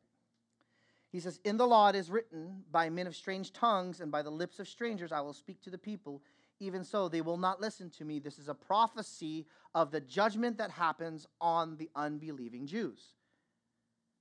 [1.10, 4.22] He says, In the law it is written, By men of strange tongues and by
[4.22, 6.22] the lips of strangers I will speak to the people.
[6.60, 8.20] Even so, they will not listen to me.
[8.20, 13.02] This is a prophecy of the judgment that happens on the unbelieving Jews,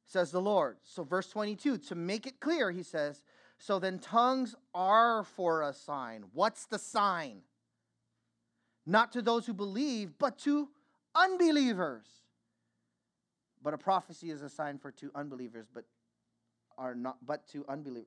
[0.07, 0.77] says the Lord.
[0.85, 3.23] So, verse 22, to make it clear, he says,
[3.59, 6.25] So then tongues are for a sign.
[6.33, 7.41] What's the sign?
[8.87, 10.69] Not to those who believe, but to
[11.15, 12.07] unbelievers.
[13.63, 15.85] But a prophecy is a sign for two unbelievers, but
[16.79, 18.07] are not but to unbelievers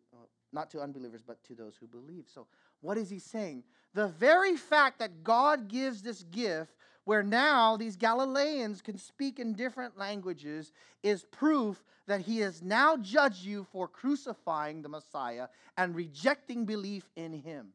[0.54, 2.48] not to unbelievers but to those who believe so
[2.82, 3.64] what is he saying?
[3.94, 9.54] The very fact that god gives this gift where now these galileans can speak in
[9.54, 15.96] different languages is proof that he has now judged you for crucifying the messiah and
[15.96, 17.70] rejecting belief in him.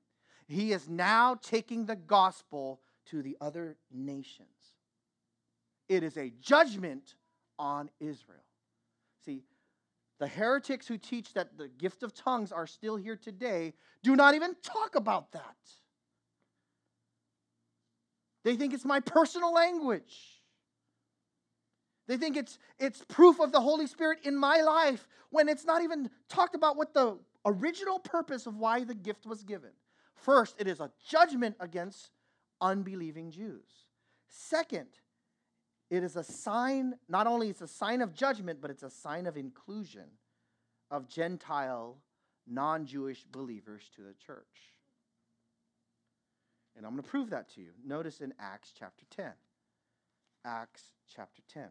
[0.47, 4.49] He is now taking the gospel to the other nations.
[5.89, 7.15] It is a judgment
[7.59, 8.46] on israel
[10.19, 14.35] the heretics who teach that the gift of tongues are still here today do not
[14.35, 15.57] even talk about that.
[18.45, 20.43] They think it's my personal language.
[22.07, 25.83] They think it's, it's proof of the Holy Spirit in my life when it's not
[25.83, 29.71] even talked about what the original purpose of why the gift was given.
[30.15, 32.11] First, it is a judgment against
[32.61, 33.67] unbelieving Jews.
[34.29, 34.89] Second,
[35.91, 39.27] it is a sign, not only it's a sign of judgment, but it's a sign
[39.27, 40.09] of inclusion
[40.91, 41.99] of Gentile,
[42.47, 44.75] non Jewish believers to the church.
[46.77, 47.71] And I'm going to prove that to you.
[47.85, 49.33] Notice in Acts chapter 10.
[50.45, 50.83] Acts
[51.15, 51.65] chapter 10.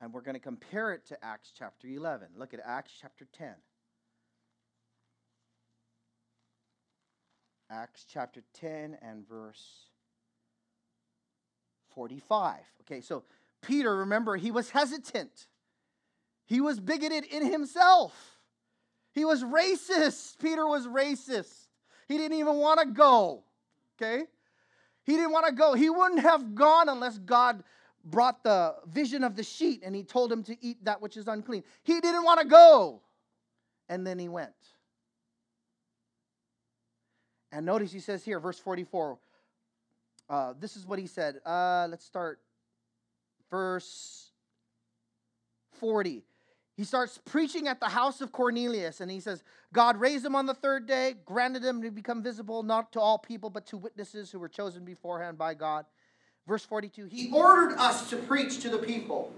[0.00, 2.28] And we're going to compare it to Acts chapter 11.
[2.36, 3.48] Look at Acts chapter 10.
[7.70, 9.90] Acts chapter 10 and verse
[11.94, 12.60] 45.
[12.82, 13.24] Okay, so
[13.62, 15.46] Peter, remember, he was hesitant.
[16.46, 18.12] He was bigoted in himself.
[19.12, 20.38] He was racist.
[20.38, 21.68] Peter was racist.
[22.08, 23.44] He didn't even want to go.
[23.96, 24.24] Okay?
[25.04, 25.74] He didn't want to go.
[25.74, 27.62] He wouldn't have gone unless God
[28.04, 31.28] brought the vision of the sheet and he told him to eat that which is
[31.28, 31.62] unclean.
[31.82, 33.00] He didn't want to go.
[33.88, 34.52] And then he went.
[37.52, 39.18] And notice he says here, verse 44
[40.28, 41.40] uh, this is what he said.
[41.44, 42.40] Uh, let's start
[43.50, 44.30] verse
[45.72, 46.24] 40.
[46.76, 50.46] He starts preaching at the house of Cornelius, and he says, God raised him on
[50.46, 54.30] the third day, granted him to become visible not to all people, but to witnesses
[54.32, 55.86] who were chosen beforehand by God.
[56.48, 59.32] Verse 42 He ordered us to preach to the people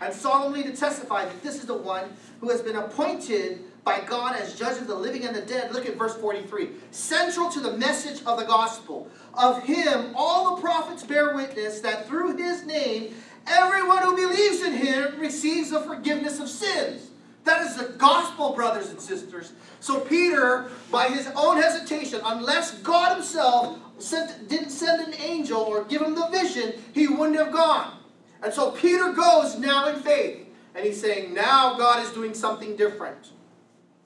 [0.00, 2.10] and solemnly to testify that this is the one
[2.40, 5.72] who has been appointed by God as judge of the living and the dead.
[5.72, 6.68] Look at verse 43.
[6.90, 9.08] Central to the message of the gospel.
[9.32, 13.14] Of him, all the prophets bear witness that through his name,
[13.46, 17.08] everyone who believes in him receives the forgiveness of sins.
[17.44, 19.54] That is the gospel, brothers and sisters.
[19.80, 25.84] So Peter, by his own hesitation, unless God himself sent, didn't send an angel or
[25.84, 27.96] give him the vision, he wouldn't have gone.
[28.42, 30.46] And so Peter goes now in faith.
[30.74, 33.30] And he's saying, now God is doing something different.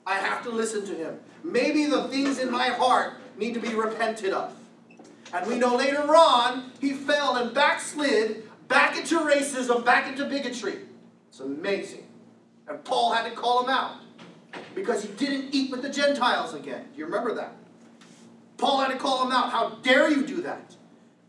[0.05, 1.19] I have to listen to him.
[1.43, 4.55] Maybe the things in my heart need to be repented of.
[5.33, 10.79] And we know later on, he fell and backslid back into racism, back into bigotry.
[11.29, 12.07] It's amazing.
[12.67, 13.97] And Paul had to call him out
[14.75, 16.85] because he didn't eat with the Gentiles again.
[16.93, 17.55] Do you remember that?
[18.57, 19.51] Paul had to call him out.
[19.51, 20.75] How dare you do that?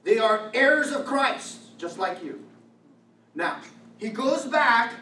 [0.05, 2.45] They are heirs of Christ, just like you.
[3.35, 3.61] Now,
[3.97, 4.93] he goes back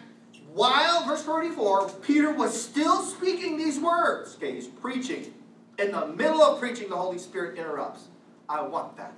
[0.54, 4.36] while, verse 44, Peter was still speaking these words.
[4.36, 5.32] Okay, he's preaching.
[5.78, 8.04] In the middle of preaching, the Holy Spirit interrupts.
[8.48, 9.14] I want that.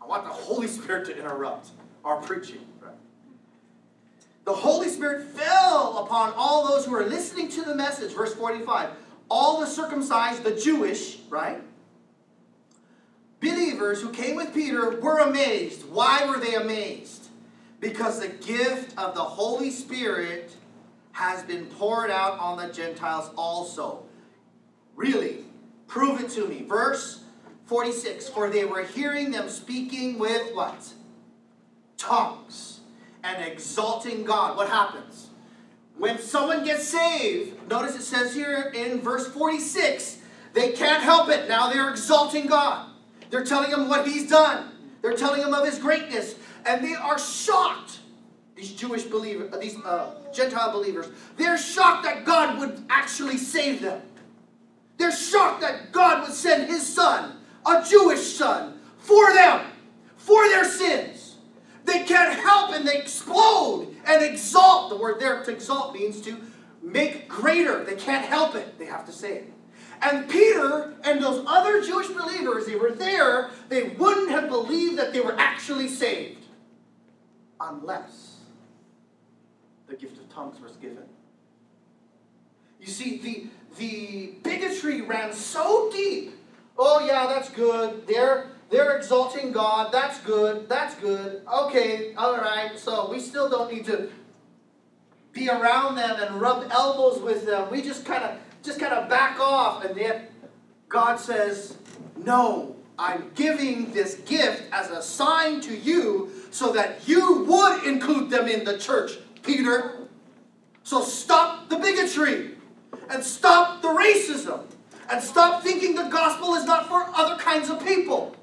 [0.00, 1.68] I want the Holy Spirit to interrupt
[2.04, 2.60] our preaching.
[4.44, 8.12] The Holy Spirit fell upon all those who were listening to the message.
[8.12, 8.90] Verse 45.
[9.28, 11.62] All the circumcised, the Jewish, right?
[13.40, 15.88] Believers who came with Peter were amazed.
[15.88, 17.21] Why were they amazed?
[17.82, 20.54] Because the gift of the Holy Spirit
[21.10, 24.04] has been poured out on the Gentiles also.
[24.94, 25.38] Really,
[25.88, 26.62] prove it to me.
[26.62, 27.24] Verse
[27.66, 30.92] 46 For they were hearing them speaking with what?
[31.98, 32.80] Tongues
[33.24, 34.56] and exalting God.
[34.56, 35.30] What happens?
[35.98, 40.18] When someone gets saved, notice it says here in verse 46,
[40.54, 41.48] they can't help it.
[41.48, 42.90] Now they're exalting God.
[43.30, 44.68] They're telling him what he's done.
[45.02, 46.36] They're telling him of his greatness
[46.66, 48.00] and they are shocked.
[48.54, 53.80] these Jewish believers, uh, these uh, Gentile believers, they're shocked that God would actually save
[53.80, 54.00] them.
[54.98, 59.66] They're shocked that God would send his son, a Jewish son, for them,
[60.16, 61.36] for their sins.
[61.84, 64.90] They can't help and they explode and exalt.
[64.90, 66.36] The word there to exalt means to
[66.82, 67.84] make greater.
[67.84, 68.78] They can't help it.
[68.78, 69.52] They have to say it.
[70.02, 75.12] And Peter and those other Jewish believers, they were there, they wouldn't have believed that
[75.12, 76.41] they were actually saved
[77.62, 78.38] unless
[79.88, 81.04] the gift of tongues was given.
[82.80, 83.46] You see, the,
[83.78, 86.32] the bigotry ran so deep.
[86.78, 88.06] Oh, yeah, that's good.
[88.06, 89.92] They're, they're exalting God.
[89.92, 90.68] That's good.
[90.68, 91.42] That's good.
[91.46, 92.78] Okay, all right.
[92.78, 94.10] So we still don't need to
[95.32, 97.70] be around them and rub elbows with them.
[97.70, 99.84] We just kind of just kind of back off.
[99.84, 100.30] And yet
[100.88, 101.76] God says,
[102.16, 108.30] No, I'm giving this gift as a sign to you so that you would include
[108.30, 110.06] them in the church, Peter.
[110.84, 112.52] So stop the bigotry
[113.10, 114.60] and stop the racism
[115.10, 118.36] and stop thinking the gospel is not for other kinds of people.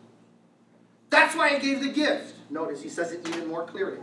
[1.11, 2.35] That's why I gave the gift.
[2.49, 3.99] Notice he says it even more clearly.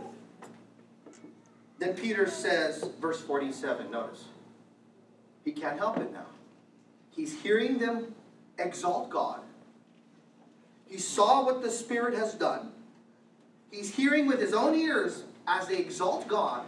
[1.79, 4.25] Then Peter says, verse 47, notice.
[5.43, 6.25] He can't help it now.
[7.11, 8.15] He's hearing them
[8.57, 9.41] exalt God.
[10.85, 12.71] He saw what the Spirit has done.
[13.71, 16.65] He's hearing with his own ears as they exalt God.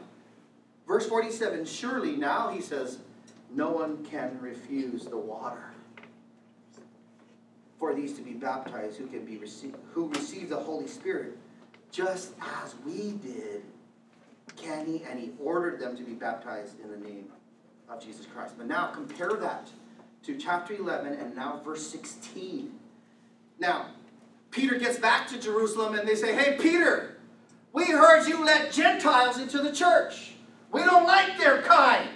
[0.88, 3.00] Verse 47 Surely now, he says,
[3.52, 5.72] no one can refuse the water
[7.80, 11.38] for these to be baptized who can be received who receive the Holy Spirit,
[11.92, 12.34] just
[12.64, 13.64] as we did
[14.62, 15.04] can he?
[15.10, 17.28] And he ordered them to be baptized in the name
[17.90, 18.56] of Jesus Christ.
[18.58, 19.70] But now compare that
[20.24, 22.72] to chapter 11 and now verse 16.
[23.60, 23.88] Now,
[24.52, 27.18] Peter gets back to Jerusalem and they say, Hey, Peter,
[27.74, 30.34] we heard you let Gentiles into the church.
[30.72, 32.10] We don't like their kind.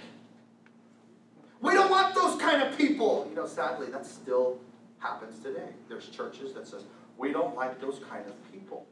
[1.60, 3.26] We don't want those kind of people.
[3.30, 4.58] You know, sadly, that still
[4.98, 5.68] happens today.
[5.88, 6.82] There's churches that says,
[7.16, 8.86] we don't like those kind of people.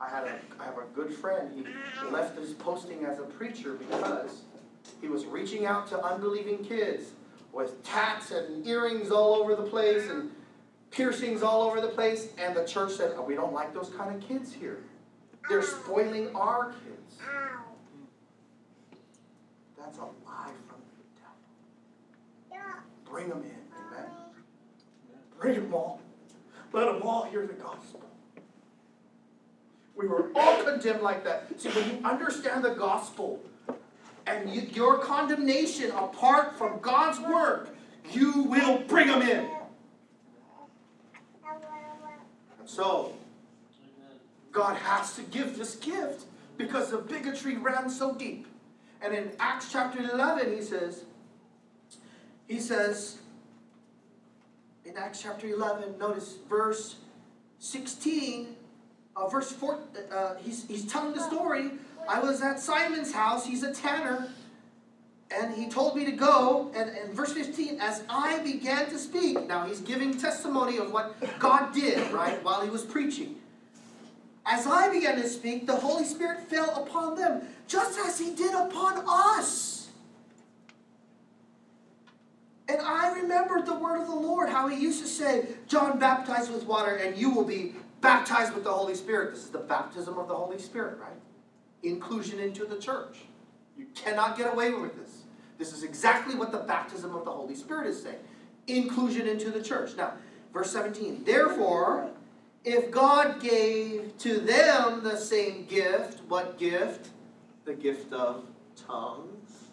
[0.00, 1.50] I had a, I have a good friend.
[1.54, 4.42] He left his posting as a preacher because
[5.00, 7.12] he was reaching out to unbelieving kids
[7.52, 10.30] with tats and earrings all over the place and
[10.96, 12.28] piercings all over the place.
[12.38, 14.78] And the church said, oh, we don't like those kind of kids here.
[15.48, 17.20] They're spoiling our kids.
[19.78, 21.36] That's a lie from the devil.
[23.04, 23.60] Bring them in.
[23.78, 24.06] Amen.
[25.38, 26.00] Bring them all.
[26.72, 28.02] Let them all hear the gospel.
[29.94, 31.60] We were all condemned like that.
[31.60, 33.40] See, when you understand the gospel
[34.26, 37.68] and you, your condemnation apart from God's work,
[38.10, 39.38] you will bring them in.
[39.38, 39.48] And
[42.66, 43.14] so,
[44.52, 46.24] God has to give this gift
[46.56, 48.46] because the bigotry ran so deep.
[49.00, 51.04] And in Acts chapter 11, he says,
[52.48, 53.18] he says,
[54.84, 56.96] in Acts chapter 11, notice verse
[57.58, 58.56] 16,
[59.16, 59.78] uh, verse 4,
[60.12, 61.70] uh, he's, he's telling the story.
[62.08, 64.28] I was at Simon's house, he's a tanner,
[65.30, 66.70] and he told me to go.
[66.74, 71.16] And in verse 15, as I began to speak, now he's giving testimony of what
[71.38, 73.36] God did, right, while he was preaching.
[74.44, 78.54] As I began to speak, the Holy Spirit fell upon them, just as he did
[78.54, 79.88] upon us.
[82.68, 86.52] And I remembered the word of the Lord, how he used to say, John baptized
[86.52, 89.34] with water, and you will be baptized with the Holy Spirit.
[89.34, 91.10] This is the baptism of the Holy Spirit, right?
[91.82, 93.18] Inclusion into the church.
[93.76, 95.05] You cannot get away with this.
[95.58, 98.16] This is exactly what the baptism of the Holy Spirit is saying
[98.66, 99.96] inclusion into the church.
[99.96, 100.12] Now,
[100.52, 101.22] verse 17.
[101.24, 102.10] Therefore,
[102.64, 107.10] if God gave to them the same gift, what gift?
[107.64, 108.44] The gift of
[108.74, 109.68] tongues.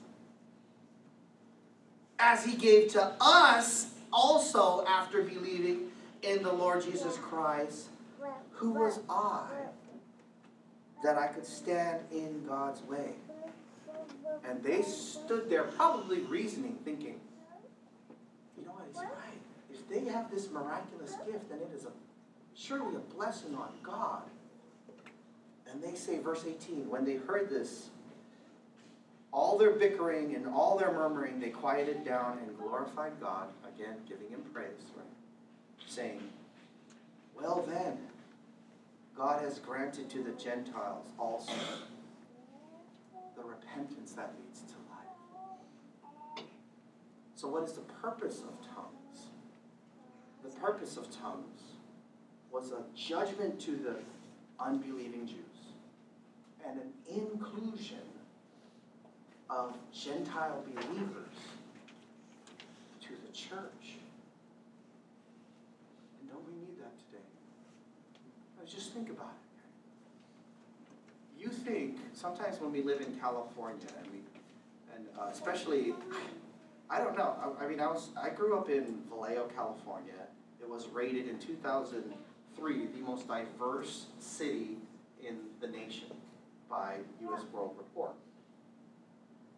[2.20, 5.90] As he gave to us also after believing
[6.22, 7.88] in the Lord Jesus Christ
[8.52, 9.48] who was I
[11.04, 13.10] that I could stand in God's way?
[14.48, 17.20] And they stood there, probably reasoning, thinking,
[18.58, 19.42] you know what, he's right.
[19.72, 21.92] If they have this miraculous gift, then it is a,
[22.56, 24.24] surely a blessing on God.
[25.72, 27.90] And they say, verse 18, when they heard this,
[29.32, 34.30] all their bickering and all their murmuring, they quieted down and glorified God, again, giving
[34.30, 35.06] him praise, right?
[35.88, 36.22] Saying,
[37.36, 37.98] Well then,
[39.18, 41.54] God has granted to the Gentiles also
[43.36, 46.46] the repentance that leads to life.
[47.36, 49.28] So, what is the purpose of tongues?
[50.44, 51.62] The purpose of tongues
[52.52, 53.96] was a judgment to the
[54.60, 55.38] unbelieving Jews
[56.66, 57.98] and an inclusion
[59.50, 61.36] of Gentile believers
[63.02, 63.98] to the church.
[66.20, 67.24] And don't we need that today?
[68.66, 69.43] Just think about it.
[71.64, 74.20] Think sometimes when we live in California and we,
[74.94, 75.94] and uh, especially,
[76.90, 77.36] I don't know.
[77.42, 80.14] I, I mean, I was I grew up in Vallejo, California.
[80.62, 84.78] It was rated in 2003 the most diverse city
[85.26, 86.08] in the nation
[86.70, 87.44] by U.S.
[87.54, 88.12] World Report.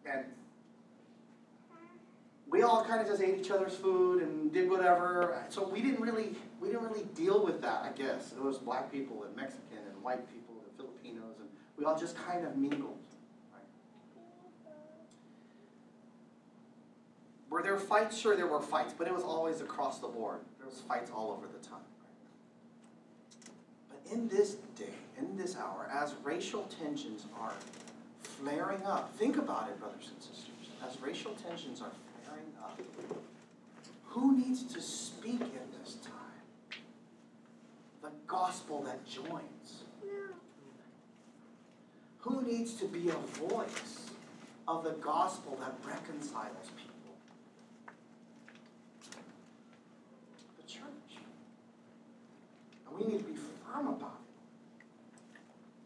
[0.05, 0.25] And
[2.47, 5.43] we all kind of just ate each other's food and did whatever.
[5.49, 7.81] So we didn't really we didn't really deal with that.
[7.83, 10.44] I guess it was black people and Mexican and white people
[11.77, 12.97] we all just kind of mingled.
[13.53, 13.61] Right?
[17.49, 18.17] Were there fights?
[18.17, 20.39] Sure, there were fights, but it was always across the board.
[20.57, 21.79] There was fights all over the time.
[23.89, 27.53] But in this day, in this hour, as racial tensions are
[28.21, 30.51] flaring up, think about it, brothers and sisters.
[30.85, 31.91] As racial tensions are
[32.23, 32.79] flaring up,
[34.05, 36.81] who needs to speak in this time?
[38.01, 39.54] The gospel that joins.
[42.25, 44.09] Who needs to be a voice
[44.67, 47.13] of the gospel that reconciles people?
[50.57, 51.21] The church.
[52.87, 54.19] And we need to be firm about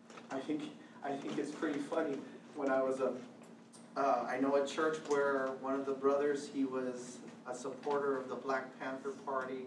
[0.10, 0.34] it.
[0.34, 0.62] I think
[1.04, 2.18] I think it's pretty funny
[2.56, 3.12] when I was a
[3.98, 7.18] uh, I know a church where one of the brothers he was
[7.50, 9.66] a supporter of the Black Panther Party,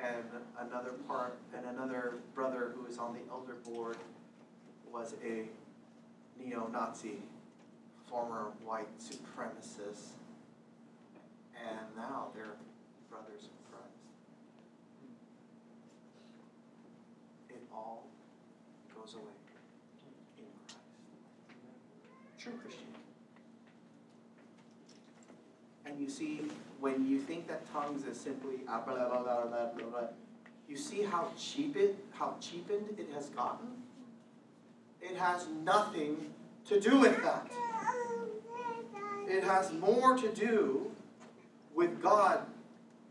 [0.00, 0.24] and
[0.60, 3.96] another part and another brother who is on the elder board
[4.92, 5.48] was a
[6.42, 7.18] neo-Nazi,
[8.08, 10.12] former white supremacists,
[11.54, 12.56] and now they're
[13.10, 13.96] brothers in Christ.
[17.50, 18.06] It all
[18.94, 19.32] goes away
[20.38, 20.78] in Christ.
[22.38, 23.00] True Christianity.
[25.84, 26.42] And you see,
[26.80, 30.08] when you think that tongues is simply ah, blah, blah, blah,
[30.68, 33.68] you see how cheap it, how cheapened it has gotten?
[35.08, 36.32] It has nothing
[36.68, 37.50] to do with that.
[39.28, 40.90] It has more to do
[41.74, 42.40] with God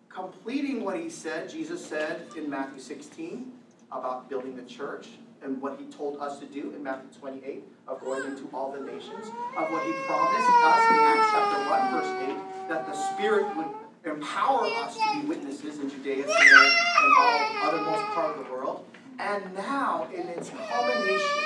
[0.09, 3.51] completing what he said, Jesus said in Matthew 16
[3.91, 5.07] about building the church
[5.41, 8.79] and what he told us to do in Matthew 28 of going into all the
[8.79, 9.27] nations,
[9.57, 13.67] of what he promised us in Acts chapter 1, verse 8, that the Spirit would
[14.05, 18.85] empower us to be witnesses in Judea, and all the othermost part of the world.
[19.19, 21.44] And now, in its culmination,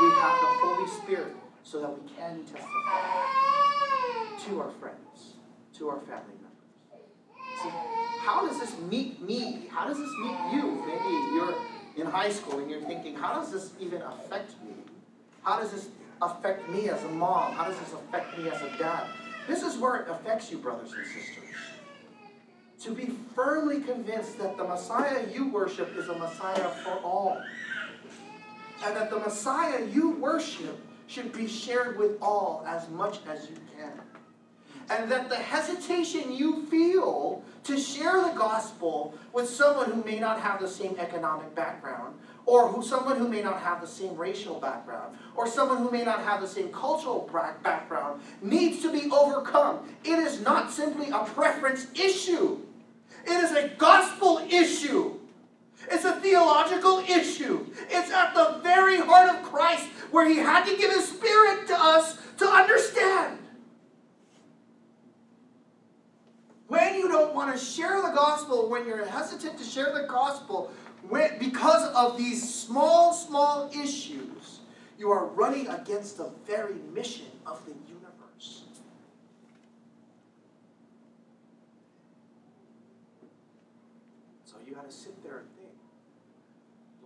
[0.00, 2.66] we have the Holy Spirit so that we can testify
[4.46, 5.34] to our friends,
[5.74, 7.02] to our family members.
[7.62, 7.70] See,
[8.20, 9.68] how does this meet me?
[9.70, 10.84] How does this meet you?
[10.86, 11.54] Maybe you're
[11.96, 14.74] in high school and you're thinking, how does this even affect me?
[15.42, 15.88] How does this
[16.20, 17.52] affect me as a mom?
[17.52, 19.06] How does this affect me as a dad?
[19.48, 21.54] This is where it affects you, brothers and sisters.
[22.82, 27.40] To be firmly convinced that the Messiah you worship is a Messiah for all.
[28.84, 33.56] And that the Messiah you worship should be shared with all as much as you
[33.76, 33.92] can.
[34.88, 40.40] And that the hesitation you feel to share the gospel with someone who may not
[40.40, 42.14] have the same economic background,
[42.44, 46.04] or who, someone who may not have the same racial background, or someone who may
[46.04, 47.28] not have the same cultural
[47.64, 49.80] background, needs to be overcome.
[50.04, 52.60] It is not simply a preference issue,
[53.24, 55.14] it is a gospel issue.
[55.90, 57.66] It's a theological issue.
[57.88, 61.74] It's at the very heart of Christ where He had to give His Spirit to
[61.74, 63.38] us to understand.
[66.68, 70.72] When you don't want to share the gospel, when you're hesitant to share the gospel,
[71.08, 74.60] when, because of these small, small issues,
[74.98, 78.62] you are running against the very mission of the universe.
[84.44, 85.74] So you got to sit there and think,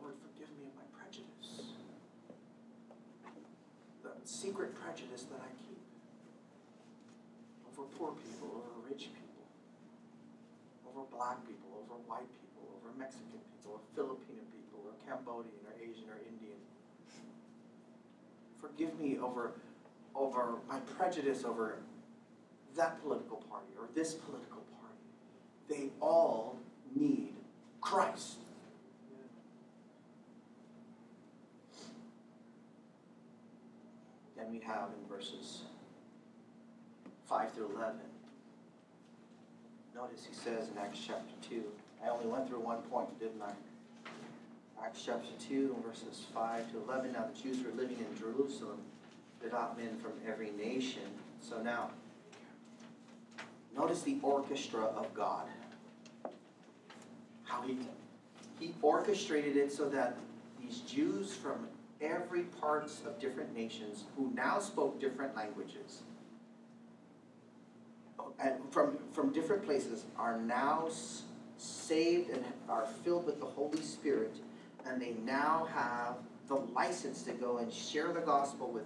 [0.01, 1.67] Lord, forgive me of my prejudice.
[4.03, 5.77] The secret prejudice that I keep
[7.69, 9.45] over poor people, over rich people,
[10.89, 15.77] over black people, over white people, over Mexican people, or Filipino people, or Cambodian, or
[15.77, 16.57] Asian, or Indian.
[18.57, 19.53] Forgive me over,
[20.15, 21.77] over my prejudice over
[22.77, 25.05] that political party or this political party.
[25.69, 26.57] They all
[26.97, 27.35] need
[27.83, 28.39] Christ.
[34.40, 35.63] Then we have in verses
[37.29, 37.97] 5 through 11.
[39.95, 41.63] Notice he says in Acts chapter 2,
[42.05, 43.53] I only went through one point, didn't I?
[44.85, 47.13] Acts chapter 2, verses 5 to 11.
[47.13, 48.79] Now the Jews were living in Jerusalem,
[49.43, 51.03] devout men from every nation.
[51.41, 51.91] So now,
[53.77, 55.47] notice the orchestra of God.
[57.45, 57.79] How he,
[58.59, 60.17] he orchestrated it so that
[60.61, 61.69] these Jews from
[62.01, 66.03] every parts of different nations who now spoke different languages
[68.43, 70.89] and from, from different places are now
[71.57, 74.35] saved and are filled with the Holy Spirit,
[74.87, 76.17] and they now have
[76.49, 78.85] the license to go and share the gospel with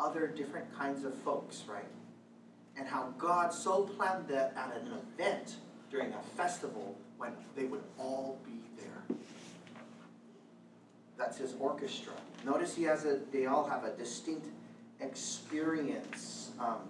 [0.00, 1.84] other different kinds of folks, right?
[2.76, 5.56] And how God so planned that at an event
[5.90, 9.18] during a festival when they would all be there.
[11.22, 12.14] That's his orchestra.
[12.44, 14.48] Notice he has a, they all have a distinct
[14.98, 16.50] experience.
[16.58, 16.80] Um,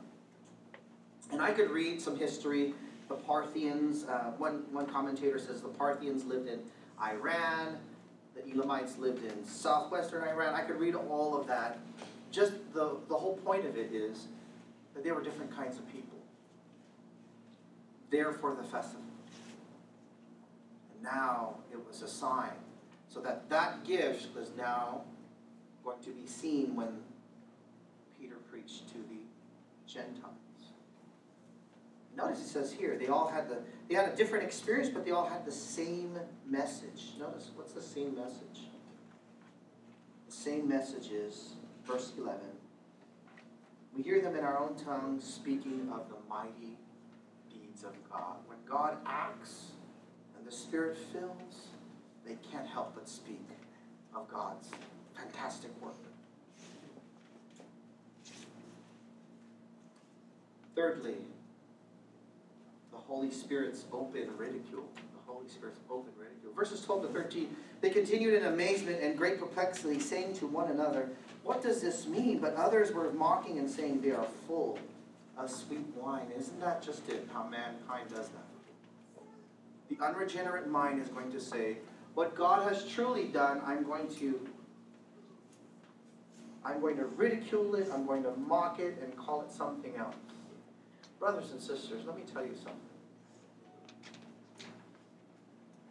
[1.30, 2.72] and I could read some history.
[3.08, 6.60] The Parthians, uh, one, one commentator says the Parthians lived in
[6.98, 7.76] Iran,
[8.34, 10.54] the Elamites lived in southwestern Iran.
[10.54, 11.78] I could read all of that.
[12.30, 14.28] Just the, the whole point of it is
[14.94, 16.18] that they were different kinds of people.
[18.10, 19.04] There for the festival.
[20.94, 22.52] And now it was a sign.
[23.12, 25.02] So that that gift was now
[25.84, 26.88] going to be seen when
[28.18, 29.20] Peter preached to the
[29.86, 30.32] Gentiles.
[32.16, 33.58] Notice it says here, they all had the
[33.88, 37.12] they had a different experience, but they all had the same message.
[37.18, 38.68] Notice what's the same message?
[40.26, 42.40] The same message is verse 11.
[43.94, 46.78] We hear them in our own tongues speaking of the mighty
[47.50, 48.36] deeds of God.
[48.46, 49.72] When God acts
[50.38, 51.71] and the Spirit fills,
[52.26, 53.46] they can't help but speak
[54.14, 54.68] of God's
[55.14, 55.94] fantastic work.
[60.74, 61.16] Thirdly,
[62.90, 64.88] the Holy Spirit's open ridicule.
[64.96, 66.52] The Holy Spirit's open ridicule.
[66.54, 67.56] Verses 12 to 13.
[67.80, 71.10] They continued in amazement and great perplexity, saying to one another,
[71.42, 72.38] What does this mean?
[72.38, 74.78] But others were mocking and saying, They are full
[75.36, 76.26] of sweet wine.
[76.38, 78.42] Isn't that just it, how mankind does that?
[79.90, 81.76] The unregenerate mind is going to say,
[82.14, 84.48] What God has truly done, I'm going to
[86.64, 90.14] I'm going to ridicule it, I'm going to mock it, and call it something else.
[91.18, 92.76] Brothers and sisters, let me tell you something.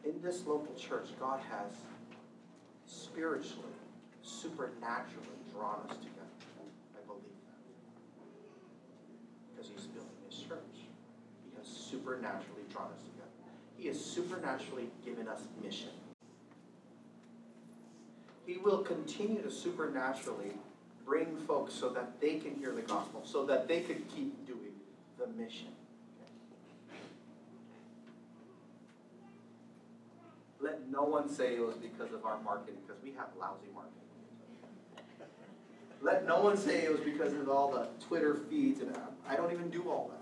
[0.06, 1.72] In this local church, God has
[2.86, 3.66] spiritually,
[4.24, 6.32] supernaturally drawn us together.
[6.96, 7.60] I believe that.
[9.52, 10.88] Because He's building His church.
[11.44, 13.30] He has supernaturally drawn us together.
[13.78, 15.90] He has supernaturally given us mission.
[18.52, 20.52] He will continue to supernaturally
[21.06, 24.74] bring folks so that they can hear the gospel, so that they can keep doing
[25.18, 25.70] the mission.
[30.60, 34.02] Let no one say it was because of our marketing, because we have lousy marketing.
[36.02, 38.99] Let no one say it was because of all the Twitter feeds, and uh,
[39.30, 40.18] I don't even do all that?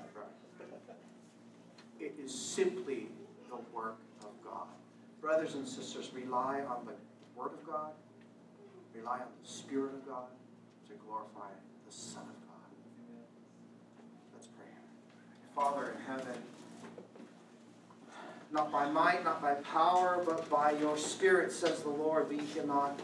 [1.99, 3.07] It is simply
[3.49, 4.67] the work of God.
[5.19, 6.93] Brothers and sisters, rely on the
[7.35, 7.91] Word of God,
[8.95, 10.27] rely on the Spirit of God
[10.87, 11.49] to glorify
[11.85, 12.69] the Son of God.
[14.33, 14.65] Let's pray.
[15.55, 16.41] Father in heaven,
[18.51, 22.99] not by might, not by power, but by your Spirit, says the Lord, we cannot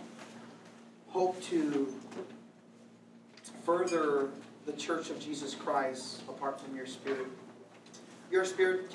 [1.08, 1.94] hope to
[3.64, 4.30] further
[4.66, 7.28] the church of Jesus Christ apart from your Spirit.
[8.32, 8.92] Your Spirit,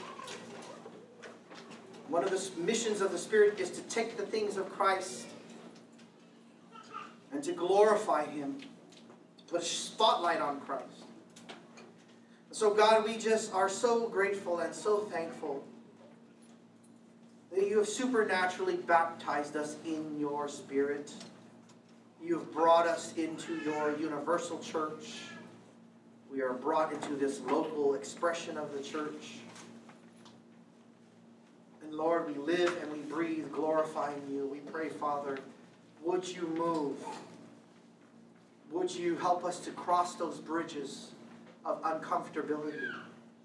[2.08, 5.26] one of the missions of the Spirit is to take the things of Christ
[7.32, 8.58] and to glorify Him,
[9.38, 11.04] to put a spotlight on Christ.
[12.52, 15.64] So, God, we just are so grateful and so thankful
[17.52, 21.12] that you have supernaturally baptized us in your Spirit.
[22.22, 25.20] You have brought us into your universal church.
[26.30, 29.38] We are brought into this local expression of the church.
[31.82, 34.46] And Lord, we live and we breathe glorifying you.
[34.46, 35.38] We pray, Father,
[36.04, 36.96] would you move?
[38.70, 41.10] Would you help us to cross those bridges
[41.64, 42.88] of uncomfortability?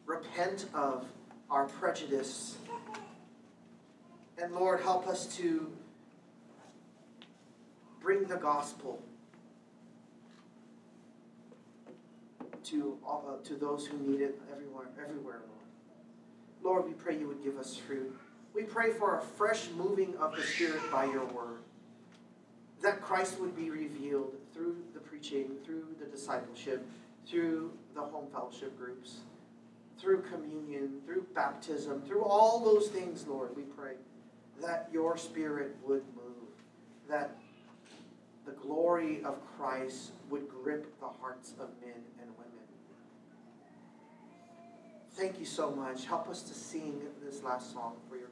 [0.06, 1.06] Repent of
[1.50, 2.58] our prejudice.
[4.38, 5.72] And Lord, help us to
[8.02, 9.02] bring the gospel
[12.66, 15.56] to, all, uh, to those who need it everywhere, everywhere, Lord.
[16.64, 18.16] Lord, we pray you would give us fruit.
[18.54, 21.60] We pray for a fresh moving of the Spirit by your word.
[22.86, 26.86] That Christ would be revealed through the preaching, through the discipleship,
[27.28, 29.22] through the home fellowship groups,
[30.00, 33.94] through communion, through baptism, through all those things, Lord, we pray
[34.62, 36.32] that your Spirit would move.
[37.10, 37.38] that
[38.46, 42.66] the glory of Christ would grip the hearts of men and women.
[45.14, 46.06] Thank you so much.
[46.06, 48.30] Help us to sing this last song for your